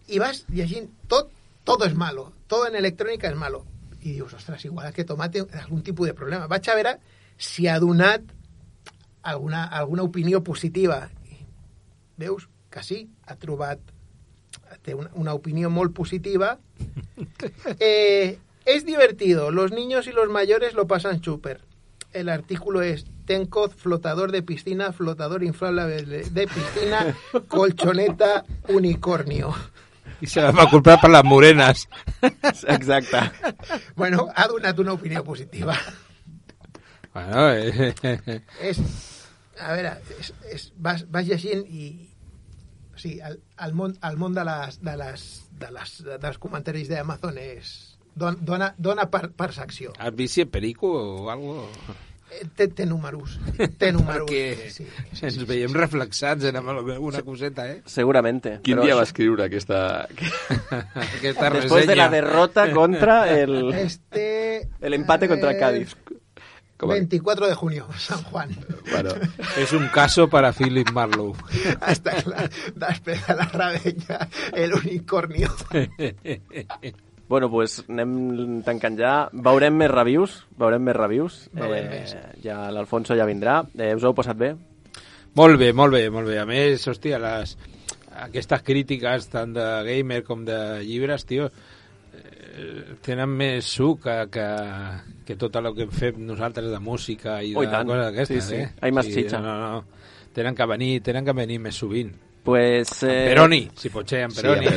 [0.07, 1.31] Y vas llegint, tot,
[1.63, 2.31] todo es malo.
[2.47, 3.65] Todo en electrònica és malo.
[4.03, 6.47] I dius, ostres, igual aquest home té algun tipus de problema.
[6.51, 6.97] Vaig a veure
[7.37, 8.23] si ha donat
[9.23, 11.09] alguna, alguna opinió positiva.
[11.31, 11.39] I
[12.19, 13.79] veus que sí, ha trobat
[14.83, 16.57] té una, una opinió molt positiva.
[17.79, 21.61] Eh, es divertido, los niños y los mayores lo pasan súper.
[22.13, 27.15] El artículo es Tencoz, flotador de piscina, flotador inflable de, piscina,
[27.47, 29.53] colchoneta, unicornio.
[30.21, 31.87] I se la va comprar per les morenes.
[32.75, 33.19] Exacte.
[33.95, 35.75] Bueno, ha donat una opinió positiva.
[37.13, 38.79] Bueno, eh, És,
[39.59, 41.89] a veure, és, és, vas, vas llegint i...
[42.95, 45.25] Sigui, el, el, món, el món de les, de les,
[45.59, 47.73] de les, dels comentaris d'Amazon és...
[48.15, 49.93] Don, dona, dona per, per secció.
[49.97, 51.69] has vist si perico o algo?
[52.33, 53.37] Eh, Té, té números.
[53.77, 54.29] Té números.
[54.29, 54.85] Perquè Sí,
[55.21, 57.81] ens veiem reflexats en alguna coseta, eh?
[57.85, 58.59] Seguramente.
[58.63, 60.07] Quin però dia va escriure aquesta...
[61.19, 63.73] Aquesta Después de la derrota contra el...
[63.73, 64.67] Este...
[64.81, 65.95] El empate contra el eh, Cádiz.
[66.87, 68.49] 24 de junio, San Juan.
[68.91, 69.13] Bueno,
[69.57, 71.37] és un caso para Philip Marlowe.
[71.79, 72.49] Està clar.
[72.75, 75.51] Després de la ravella, el unicornio.
[77.33, 79.13] Bueno, pues anem tancant ja.
[79.33, 80.35] Veurem més reviews.
[80.61, 81.39] Veurem més reviews.
[81.57, 82.15] Veurem eh, més.
[82.45, 83.63] Ja l'Alfonso ja vindrà.
[83.73, 84.51] Eh, us heu passat bé?
[85.39, 86.37] Molt bé, molt bé, molt bé.
[86.37, 87.55] A més, hòstia, les,
[88.27, 91.47] aquestes crítiques tant de gamer com de llibres, tio,
[92.13, 94.45] eh, tenen més suc que, que,
[95.25, 97.89] que tot el que fet nosaltres de música i Oh, de i tant.
[97.89, 98.61] coses d'aquestes, Sí, sí.
[98.61, 98.69] eh?
[98.81, 99.41] Hay más chicha.
[99.41, 99.83] No, no.
[100.37, 102.13] Tenen que venir, tenen que venir més sovint.
[102.43, 103.29] Pues, Eh...
[103.29, 104.67] Peroni, si pot ser, en Sí, Peroni.
[104.67, 104.73] en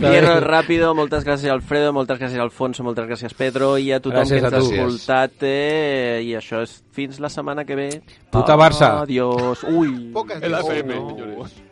[0.00, 0.40] Bé.
[0.40, 4.46] rápido, moltes gràcies Alfredo, moltes gràcies Alfonso, moltes gràcies Pedro i a tothom Gràcies que
[4.46, 7.88] a ens ha escoltat eh, i això és fins la setmana que ve.
[8.34, 8.96] Puta Barça.
[9.04, 9.62] Adiós.
[9.70, 10.10] Ui.
[10.12, 10.54] Poques El.
[10.58, 11.10] AFM, no.
[11.10, 11.69] señores.